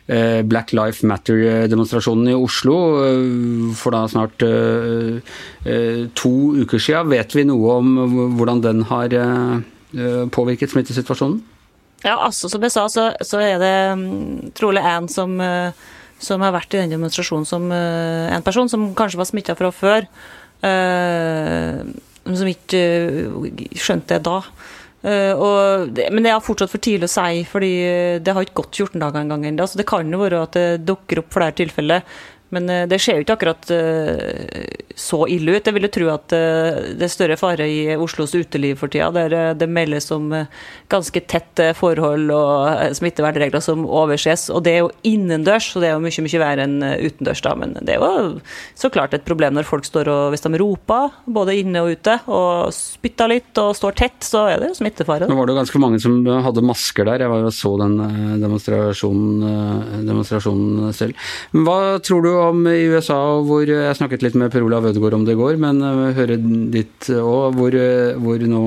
eh, 0.07 0.41
Black 0.47 0.73
Life 0.77 1.07
Matter-demonstrasjonen 1.09 2.33
i 2.33 2.39
Oslo 2.39 2.79
eh, 3.03 3.75
for 3.79 3.97
da 3.97 4.05
snart 4.11 4.47
eh, 4.47 5.21
eh, 5.67 6.03
to 6.19 6.35
uker 6.63 6.83
siden. 6.83 7.13
Vet 7.13 7.37
vi 7.37 7.47
noe 7.49 7.79
om 7.83 8.35
hvordan 8.39 8.65
den 8.65 8.87
har 8.89 9.15
eh, 9.19 10.27
påvirket 10.35 10.75
smittesituasjonen? 10.75 11.41
Ja, 12.05 12.15
altså 12.25 12.49
Som 12.49 12.63
jeg 12.63 12.73
sa, 12.73 12.87
så, 12.89 13.11
så 13.27 13.41
er 13.43 13.59
det 13.59 13.77
um, 13.93 14.51
trolig 14.55 14.85
en 14.87 15.09
som 15.11 15.35
uh, 15.43 15.75
som 16.23 16.43
har 16.43 16.55
vært 16.55 16.75
i 16.75 16.83
den 16.83 16.95
demonstrasjonen 16.97 17.47
som 17.49 17.69
uh, 17.71 18.29
en 18.35 18.45
person 18.47 18.71
som 18.71 18.91
kanskje 18.99 19.21
var 19.21 19.29
smitta 19.31 19.57
fra 19.59 19.71
før, 19.75 20.09
uh, 20.65 21.81
som 22.29 22.51
ikke 22.51 22.83
uh, 23.31 23.47
skjønte 23.79 24.19
det 24.19 24.27
da. 24.29 24.41
Det, 24.99 26.09
men 26.11 26.25
det 26.27 26.33
er 26.35 26.43
fortsatt 26.43 26.73
for 26.73 26.83
tidlig 26.83 27.07
å 27.07 27.13
si, 27.13 27.45
fordi 27.47 27.71
det 28.19 28.33
har 28.35 28.43
ikke 28.43 28.65
gått 28.65 28.81
14 28.83 28.99
dager 28.99 29.21
engang 29.21 29.45
ennå. 29.47 29.69
Så 29.71 29.79
det 29.79 29.87
kan 29.87 30.11
jo 30.11 30.19
være 30.19 30.41
at 30.43 30.59
det 30.59 30.83
dukker 30.89 31.21
opp 31.23 31.31
flere 31.37 31.55
tilfeller. 31.55 32.03
Men 32.55 32.69
eh, 32.73 32.87
det 32.89 33.01
ser 33.03 33.19
jo 33.19 33.25
ikke 33.25 33.37
akkurat 33.37 33.71
eh, 33.75 34.69
så 34.99 35.23
ille 35.31 35.59
ut. 35.59 35.67
Jeg 35.69 35.77
ville 35.77 35.91
tro 35.93 36.09
at 36.13 36.33
eh, 36.37 36.95
det 36.97 37.07
er 37.07 37.13
større 37.13 37.39
fare 37.41 37.69
i 37.69 37.97
Oslos 37.97 38.35
uteliv 38.37 38.79
for 38.81 38.93
tida, 38.93 39.11
der 39.15 39.59
det 39.59 39.69
meldes 39.69 40.09
om 40.15 40.31
ganske 40.89 41.23
tette 41.29 41.71
forhold 41.77 42.33
og 42.33 42.97
smittevernregler 42.97 43.63
som 43.65 43.85
overses. 43.85 44.49
Og 44.55 44.65
det 44.65 44.75
er 44.75 44.81
jo 44.85 44.93
innendørs, 45.09 45.73
så 45.73 45.83
det 45.83 45.91
er 45.91 45.97
jo 45.97 46.05
mye 46.05 46.25
mye 46.25 46.43
verre 46.43 46.65
enn 46.65 46.79
utendørs. 46.81 47.45
da, 47.45 47.55
Men 47.59 47.77
det 47.83 47.97
er 47.97 48.01
jo 48.01 48.41
så 48.79 48.91
klart 48.93 49.17
et 49.17 49.27
problem 49.29 49.57
når 49.59 49.69
folk 49.69 49.87
står 49.89 50.09
og 50.09 50.33
hvis 50.33 50.45
de 50.45 50.61
roper, 50.61 51.13
både 51.29 51.59
inne 51.61 51.83
og 51.85 51.99
ute, 51.99 52.17
og 52.33 52.73
spytter 52.75 53.31
litt 53.31 53.61
og 53.61 53.75
står 53.77 53.99
tett, 53.99 54.19
så 54.25 54.47
er 54.55 54.63
det 54.63 54.73
jo 54.73 54.79
smittefare. 54.81 55.29
Nå 55.29 55.37
var 55.37 55.49
det 55.49 55.55
jo 55.55 55.61
ganske 55.61 55.83
mange 55.83 56.01
som 56.03 56.17
hadde 56.47 56.65
masker 56.65 57.09
der. 57.09 57.27
Jeg 57.27 57.33
var 57.33 57.45
jo 57.45 57.53
så 57.55 57.75
den 57.83 57.97
demonstrasjonen, 58.41 60.03
demonstrasjonen 60.09 60.97
selv. 60.97 61.29
Men 61.53 61.69
hva 61.69 61.79
tror 62.05 62.25
du 62.25 62.38
om 62.41 62.67
i 62.71 62.87
USA, 62.91 63.19
hvor 63.45 63.69
jeg 63.69 63.97
snakket 63.99 64.25
litt 64.25 64.37
med 64.39 64.53
Per 64.53 64.67
Olav 64.67 64.87
Ødegaard 64.91 65.19
om 65.19 65.25
det 65.27 65.37
i 65.37 65.41
går, 65.41 65.59
men 65.61 65.83
hører 65.83 66.17
høre 66.17 66.39
ditt 66.75 67.09
òg, 67.15 67.57
hvor, 67.59 67.75
uh, 67.75 68.19
hvor, 68.23 68.45
nå 68.51 68.63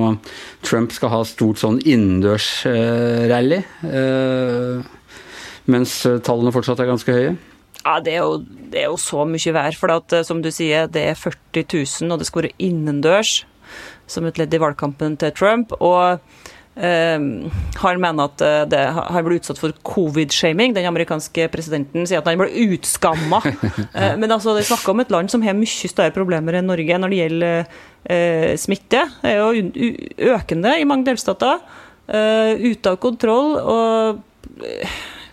Trump 0.66 0.96
skal 0.96 1.14
ha 1.14 1.22
stort 1.28 1.62
sånn 1.62 1.80
innendørsrally, 1.82 3.62
mens 5.72 5.96
tallene 6.26 6.54
fortsatt 6.54 6.82
er 6.84 6.90
ganske 6.90 7.16
høye? 7.16 7.38
Ja, 7.82 7.96
det 8.04 8.14
er, 8.14 8.26
jo, 8.26 8.42
det 8.70 8.84
er 8.84 8.92
jo 8.92 8.98
så 9.02 9.24
mye 9.26 9.54
vær. 9.56 9.78
For 9.78 9.94
at, 9.94 10.14
som 10.28 10.42
du 10.44 10.52
sier, 10.54 10.90
det 10.92 11.06
er 11.14 11.18
40 11.18 11.66
000, 11.66 12.14
og 12.14 12.22
det 12.22 12.28
skal 12.30 12.44
være 12.44 12.58
innendørs 12.62 13.40
som 14.12 14.28
et 14.28 14.40
ledd 14.42 14.54
i 14.54 14.60
valgkampen 14.62 15.18
til 15.22 15.34
Trump. 15.38 15.74
og 15.80 16.20
han 16.80 18.00
mener 18.00 18.30
at 18.30 18.42
eh, 18.46 18.64
det, 18.72 18.80
han 18.96 19.26
ble 19.26 19.38
utsatt 19.42 19.60
for 19.60 19.76
covid-shaming. 19.86 20.76
Den 20.76 20.88
amerikanske 20.88 21.50
presidenten 21.52 22.08
sier 22.08 22.22
at 22.22 22.30
han 22.32 22.40
ble 22.40 22.48
utskamma. 22.72 23.42
uh, 23.44 24.14
men 24.18 24.32
altså, 24.32 24.56
det 24.56 24.64
er 24.64 24.72
snakk 24.72 24.88
om 24.94 25.04
et 25.04 25.12
land 25.12 25.32
som 25.34 25.44
har 25.44 25.58
mye 25.58 25.92
større 25.92 26.16
problemer 26.16 26.58
enn 26.58 26.70
Norge 26.72 27.00
når 27.02 27.12
det 27.12 27.22
gjelder 27.22 27.58
uh, 27.68 28.52
smitte. 28.62 29.04
Det 29.22 29.34
er 29.34 29.42
jo 29.42 30.32
økende 30.38 30.78
i 30.80 30.88
mange 30.88 31.10
delstater. 31.12 31.60
ute 32.12 32.90
av 32.90 32.98
kontroll. 33.00 33.54
og 33.56 34.22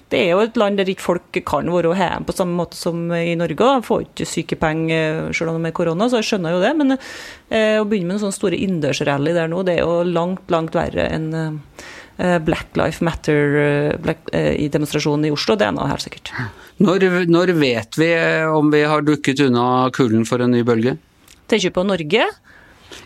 det 0.08 0.20
er 0.22 0.30
jo 0.32 0.40
et 0.40 0.56
land 0.56 0.80
der 0.80 0.88
ikke 0.88 1.04
folk 1.04 1.38
kan 1.46 1.68
være 1.68 1.92
hjemme 1.98 2.28
på 2.28 2.34
samme 2.36 2.56
måte 2.56 2.78
som 2.78 3.10
i 3.12 3.34
Norge. 3.36 3.58
De 3.60 3.84
får 3.84 4.06
ikke 4.06 4.28
sykepenger 4.28 5.34
selv 5.36 5.52
om 5.52 5.62
det 5.62 5.72
er 5.72 5.76
korona, 5.76 6.08
så 6.08 6.22
jeg 6.22 6.30
skjønner 6.30 6.56
jo 6.56 6.62
det. 6.64 6.72
Men 6.78 6.96
eh, 6.96 7.76
å 7.76 7.84
begynne 7.84 8.08
med 8.08 8.18
en 8.18 8.24
sånn 8.26 8.36
store 8.36 8.56
innendørsrally 8.56 9.36
der 9.36 9.50
nå, 9.52 9.60
det 9.68 9.76
er 9.76 9.84
jo 9.84 10.00
langt, 10.08 10.46
langt 10.52 10.78
verre 10.78 11.10
enn 11.12 11.28
eh, 11.36 12.38
Black 12.44 12.78
Life 12.80 13.04
Matter 13.04 13.60
eh, 13.60 13.99
black, 14.00 14.25
eh, 14.32 14.54
i 14.64 14.71
demonstrasjonen 14.73 15.28
i 15.28 15.34
Oslo. 15.34 15.58
Det 15.60 15.68
er 15.68 15.76
nå 15.76 15.90
helt 15.90 16.06
sikkert. 16.06 16.32
Når, 16.80 17.08
når 17.28 17.52
vet 17.58 18.00
vi 18.00 18.12
om 18.49 18.73
vi 18.73 18.84
har 18.88 19.04
dukket 19.04 19.44
unna 19.44 19.90
kulden 19.92 20.25
for 20.28 20.40
en 20.40 20.56
ny 20.56 20.64
bølge? 20.64 20.97
Tenker 21.49 21.68
du 21.68 21.76
på 21.76 21.84
Norge? 21.88 22.28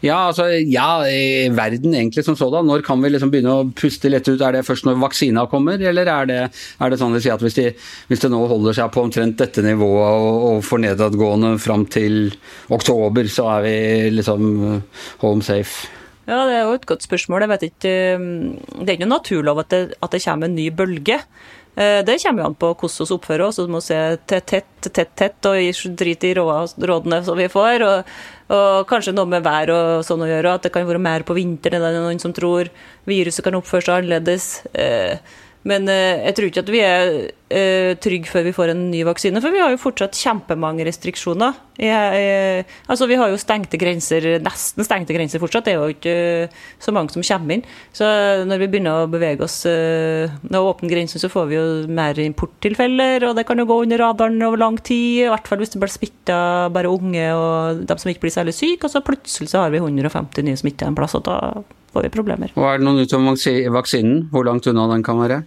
Ja, 0.00 0.16
altså, 0.28 0.48
ja, 0.50 1.04
verden 1.54 1.94
egentlig 1.94 2.24
som 2.26 2.36
sådan. 2.38 2.66
Når 2.66 2.82
kan 2.86 3.02
vi 3.02 3.12
liksom 3.12 3.30
begynne 3.32 3.54
å 3.54 3.68
puste 3.76 4.10
lett 4.10 4.28
ut? 4.30 4.40
Er 4.40 4.56
det 4.56 4.64
først 4.66 4.86
når 4.88 5.00
vaksina 5.02 5.46
kommer, 5.50 5.78
eller 5.78 6.10
er 6.10 6.28
det, 6.30 6.40
er 6.52 6.92
det 6.92 6.98
sånn 7.00 7.14
de 7.14 7.22
sier 7.22 7.36
at 7.36 7.44
hvis, 7.44 7.58
de, 7.58 7.68
hvis, 8.08 8.22
det 8.24 8.32
nå 8.32 8.42
holder 8.50 8.78
seg 8.78 8.92
på 8.94 9.06
omtrent 9.06 9.38
dette 9.38 9.64
nivået 9.64 10.18
og, 10.18 10.46
og 10.48 10.60
for 10.66 10.82
nedadgående 10.82 11.54
fram 11.62 11.86
til 11.92 12.32
oktober, 12.72 13.30
så 13.30 13.48
er 13.58 13.66
vi 13.66 13.76
liksom 14.18 14.46
uh, 14.62 15.02
home 15.22 15.44
safe? 15.46 15.90
Ja, 16.26 16.44
Det 16.46 16.54
er 16.54 16.62
jo 16.68 16.76
et 16.76 16.86
godt 16.86 17.02
spørsmål. 17.02 17.44
Jeg 17.44 17.50
vet 17.50 17.64
ikke, 17.70 17.96
um, 18.18 18.28
Det 18.78 18.86
er 18.86 18.94
ikke 18.96 19.06
noen 19.06 19.18
naturlov 19.18 19.64
at 19.64 19.74
det, 19.74 19.82
at 19.98 20.14
det 20.14 20.22
kommer 20.24 20.50
en 20.50 20.56
ny 20.58 20.68
bølge. 20.70 21.18
Eh, 21.74 22.04
det 22.04 22.18
kommer 22.20 22.42
jo 22.42 22.48
an 22.50 22.56
på 22.58 22.68
hvordan 22.74 23.08
vi 23.08 23.16
oppfører 23.16 23.46
oss. 23.46 23.60
Vi 23.62 23.72
må 23.72 23.80
se 23.84 23.98
tett, 24.28 24.46
tett, 24.50 24.88
tett, 24.92 25.14
tett 25.16 25.48
og 25.48 25.86
drite 25.96 26.28
i 26.28 26.34
rådene 26.36 27.22
som 27.24 27.38
vi 27.38 27.48
får. 27.52 27.86
Og, 27.86 28.10
og, 28.52 28.82
kanskje 28.90 29.14
noe 29.16 29.30
med 29.30 29.46
vær 29.46 29.72
og 29.72 30.04
sånn 30.06 30.24
å 30.24 30.28
gjøre. 30.28 30.56
At 30.58 30.66
det 30.66 30.74
kan 30.74 30.88
være 30.88 31.02
mer 31.02 31.24
på 31.24 31.36
vinteren 31.38 31.84
enn 31.88 32.00
noen 32.02 32.20
som 32.22 32.34
tror. 32.36 32.70
Viruset 33.08 33.44
kan 33.46 33.56
oppføre 33.56 33.88
seg 33.88 34.02
annerledes. 34.02 34.50
Eh, 35.62 35.68
men 35.68 35.88
eh, 35.88 36.26
jeg 36.26 36.36
tror 36.36 36.48
ikke 36.48 36.62
at 36.62 36.72
vi 36.72 36.80
er 36.82 37.12
uh, 37.52 37.92
trygge 38.02 38.30
før 38.30 38.46
vi 38.46 38.54
får 38.54 38.72
en 38.72 38.90
ny 38.90 39.02
vaksine, 39.04 39.40
for 39.42 39.52
vi 39.52 39.60
har 39.60 39.70
jo 39.70 39.80
fortsatt 39.80 40.16
kjempemange 40.16 40.84
restriksjoner. 40.86 41.54
Jeg, 41.78 42.16
jeg, 42.18 42.66
altså 42.92 43.06
Vi 43.08 43.16
har 43.16 43.30
jo 43.32 43.40
stengte 43.40 43.78
grenser, 43.80 44.38
nesten 44.42 44.84
stengte 44.84 45.14
grenser 45.14 45.40
fortsatt. 45.42 45.66
Det 45.66 45.74
er 45.74 45.80
jo 45.80 45.94
ikke 45.94 46.48
så 46.82 46.94
mange 46.94 47.12
som 47.12 47.24
kommer 47.24 47.56
inn. 47.56 47.64
Så 47.94 48.06
når 48.46 48.62
vi 48.62 48.68
begynner 48.72 49.02
å 49.02 49.10
bevege 49.10 49.42
oss 49.46 49.62
Når 49.64 50.52
vi 50.52 50.70
åpner 50.70 50.92
grensen, 50.92 51.22
så 51.22 51.30
får 51.32 51.48
vi 51.50 51.58
jo 51.58 51.66
mer 51.88 52.18
importtilfeller, 52.22 53.28
og 53.28 53.36
det 53.38 53.46
kan 53.48 53.60
jo 53.60 53.68
gå 53.68 53.82
under 53.86 54.02
radaren 54.04 54.40
over 54.46 54.60
lang 54.60 54.78
tid. 54.78 55.26
I 55.26 55.30
hvert 55.32 55.48
fall 55.48 55.62
hvis 55.62 55.74
det 55.74 55.82
blir 55.82 55.92
smitta 55.92 56.40
bare 56.72 56.92
unge 56.92 57.28
og 57.36 57.84
de 57.88 57.98
som 57.98 58.12
ikke 58.12 58.26
blir 58.26 58.36
særlig 58.36 58.56
syke, 58.56 58.86
og 58.86 58.94
så 58.94 59.04
plutselig 59.04 59.52
så 59.52 59.64
har 59.64 59.74
vi 59.74 59.82
150 59.82 60.48
nye 60.48 60.60
smitta 60.60 60.88
en 60.88 60.98
plass, 60.98 61.16
og 61.18 61.26
da 61.28 61.38
får 61.92 62.06
vi 62.06 62.12
problemer. 62.14 62.52
Og 62.56 62.68
Er 62.68 62.80
det 62.80 62.86
noen 62.86 63.16
om 63.18 63.32
vaksinen? 63.76 64.28
Hvor 64.32 64.46
langt 64.48 64.66
unna 64.66 64.88
den 64.92 65.04
kan 65.06 65.20
være? 65.20 65.42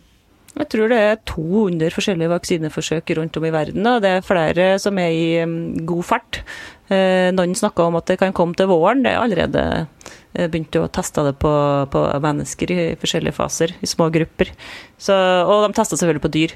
Jeg 0.55 0.69
tror 0.71 0.87
det 0.87 0.97
er 1.03 1.17
200 1.27 1.91
forskjellige 1.91 2.31
vaksineforsøk 2.31 3.11
rundt 3.17 3.35
om 3.35 3.43
i 3.43 3.51
verden. 3.51 3.87
og 3.91 4.01
Det 4.01 4.11
er 4.11 4.23
flere 4.23 4.67
som 4.79 4.97
er 4.97 5.11
i 5.11 5.83
god 5.83 6.03
fart. 6.07 6.39
Eh, 6.87 7.33
noen 7.35 7.55
snakker 7.57 7.89
om 7.89 7.97
at 7.99 8.07
det 8.07 8.19
kan 8.21 8.33
komme 8.33 8.55
til 8.55 8.69
våren. 8.71 9.03
Det 9.03 9.11
er 9.11 9.19
allerede 9.19 9.63
eh, 10.33 10.47
begynt 10.47 10.77
å 10.79 10.87
teste 10.87 11.25
det 11.27 11.35
på, 11.41 11.51
på, 11.91 12.05
mennesker 12.23 12.71
i 12.71 12.79
forskjellige 13.01 13.35
faser, 13.35 13.75
i 13.83 13.89
små 13.89 14.07
grupper. 14.15 14.53
Så, 14.97 15.17
og 15.43 15.67
de 15.67 15.75
tester 15.75 15.99
selvfølgelig 15.99 16.23
på 16.23 16.33
dyr. 16.37 16.55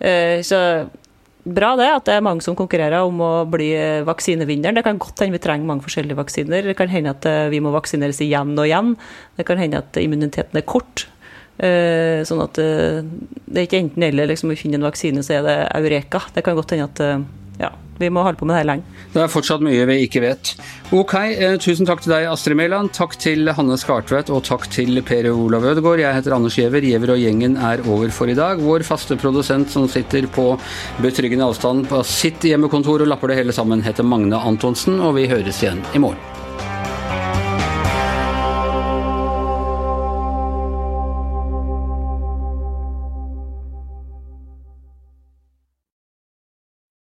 Eh, 0.00 0.42
så 0.42 0.58
bra 1.46 1.72
det, 1.78 1.88
at 1.94 2.06
det 2.08 2.16
er 2.16 2.24
mange 2.26 2.44
som 2.44 2.56
konkurrerer 2.58 3.06
om 3.06 3.20
å 3.22 3.32
bli 3.50 3.70
vaksinevinneren. 4.06 4.78
Det 4.78 4.84
kan 4.86 5.00
godt 5.02 5.22
hende 5.22 5.38
vi 5.38 5.42
trenger 5.44 5.68
mange 5.68 5.86
forskjellige 5.86 6.18
vaksiner. 6.18 6.66
Det 6.66 6.76
kan 6.78 6.90
hende 6.90 7.14
at 7.14 7.28
vi 7.52 7.62
må 7.62 7.72
vaksineres 7.74 8.20
igjen 8.24 8.56
og 8.56 8.66
igjen. 8.66 8.94
Det 9.38 9.46
kan 9.48 9.60
hende 9.62 9.82
at 9.84 10.00
immuniteten 10.02 10.58
er 10.58 10.66
kort. 10.66 11.06
Uh, 11.56 12.20
sånn 12.28 12.42
at 12.44 12.58
det 12.60 13.56
er 13.56 13.64
ikke 13.64 13.78
enten 13.80 14.04
eller. 14.04 14.28
Liksom, 14.28 14.50
vi 14.52 14.58
finner 14.60 14.82
en 14.82 14.90
vaksine, 14.90 15.24
så 15.24 15.38
er 15.38 15.46
det 15.46 15.56
eureka. 15.78 16.20
Det 16.34 16.44
kan 16.44 16.58
godt 16.58 16.74
hende 16.74 16.90
at 16.90 17.62
ja, 17.62 17.72
vi 17.98 18.10
må 18.12 18.22
holde 18.26 18.38
på 18.40 18.48
med 18.48 18.58
det 18.58 18.66
lenge. 18.68 18.96
Det 19.14 19.22
er 19.22 19.32
fortsatt 19.32 19.64
mye 19.64 19.86
vi 19.88 19.98
ikke 20.04 20.22
vet. 20.24 20.52
Ok, 20.94 21.14
tusen 21.64 21.88
takk 21.88 22.04
til 22.04 22.12
deg, 22.14 22.28
Astrid 22.30 22.58
Mæland. 22.58 22.92
Takk 22.96 23.16
til 23.22 23.48
Hanne 23.56 23.78
Skartvedt, 23.80 24.30
og 24.30 24.44
takk 24.46 24.68
til 24.72 25.00
Per 25.06 25.30
Olav 25.32 25.64
Ødegaard. 25.72 26.02
Jeg 26.04 26.18
heter 26.18 26.36
Anders 26.36 26.58
Giæver. 26.58 26.84
Giæver 26.84 27.16
og 27.16 27.22
gjengen 27.22 27.56
er 27.56 27.82
over 27.88 28.12
for 28.14 28.30
i 28.30 28.38
dag. 28.38 28.62
Vår 28.62 28.86
faste 28.86 29.18
produsent 29.20 29.72
som 29.72 29.88
sitter 29.90 30.28
på 30.30 30.52
betryggende 31.02 31.48
avstand 31.48 31.88
på 31.90 32.04
sitt 32.06 32.44
hjemmekontor 32.46 33.06
og 33.06 33.12
lapper 33.12 33.32
det 33.32 33.42
hele 33.42 33.56
sammen, 33.56 33.84
heter 33.86 34.06
Magne 34.06 34.38
Antonsen, 34.38 35.00
og 35.00 35.16
vi 35.18 35.30
høres 35.32 35.62
igjen 35.64 35.84
i 35.94 36.02
morgen. 36.02 36.35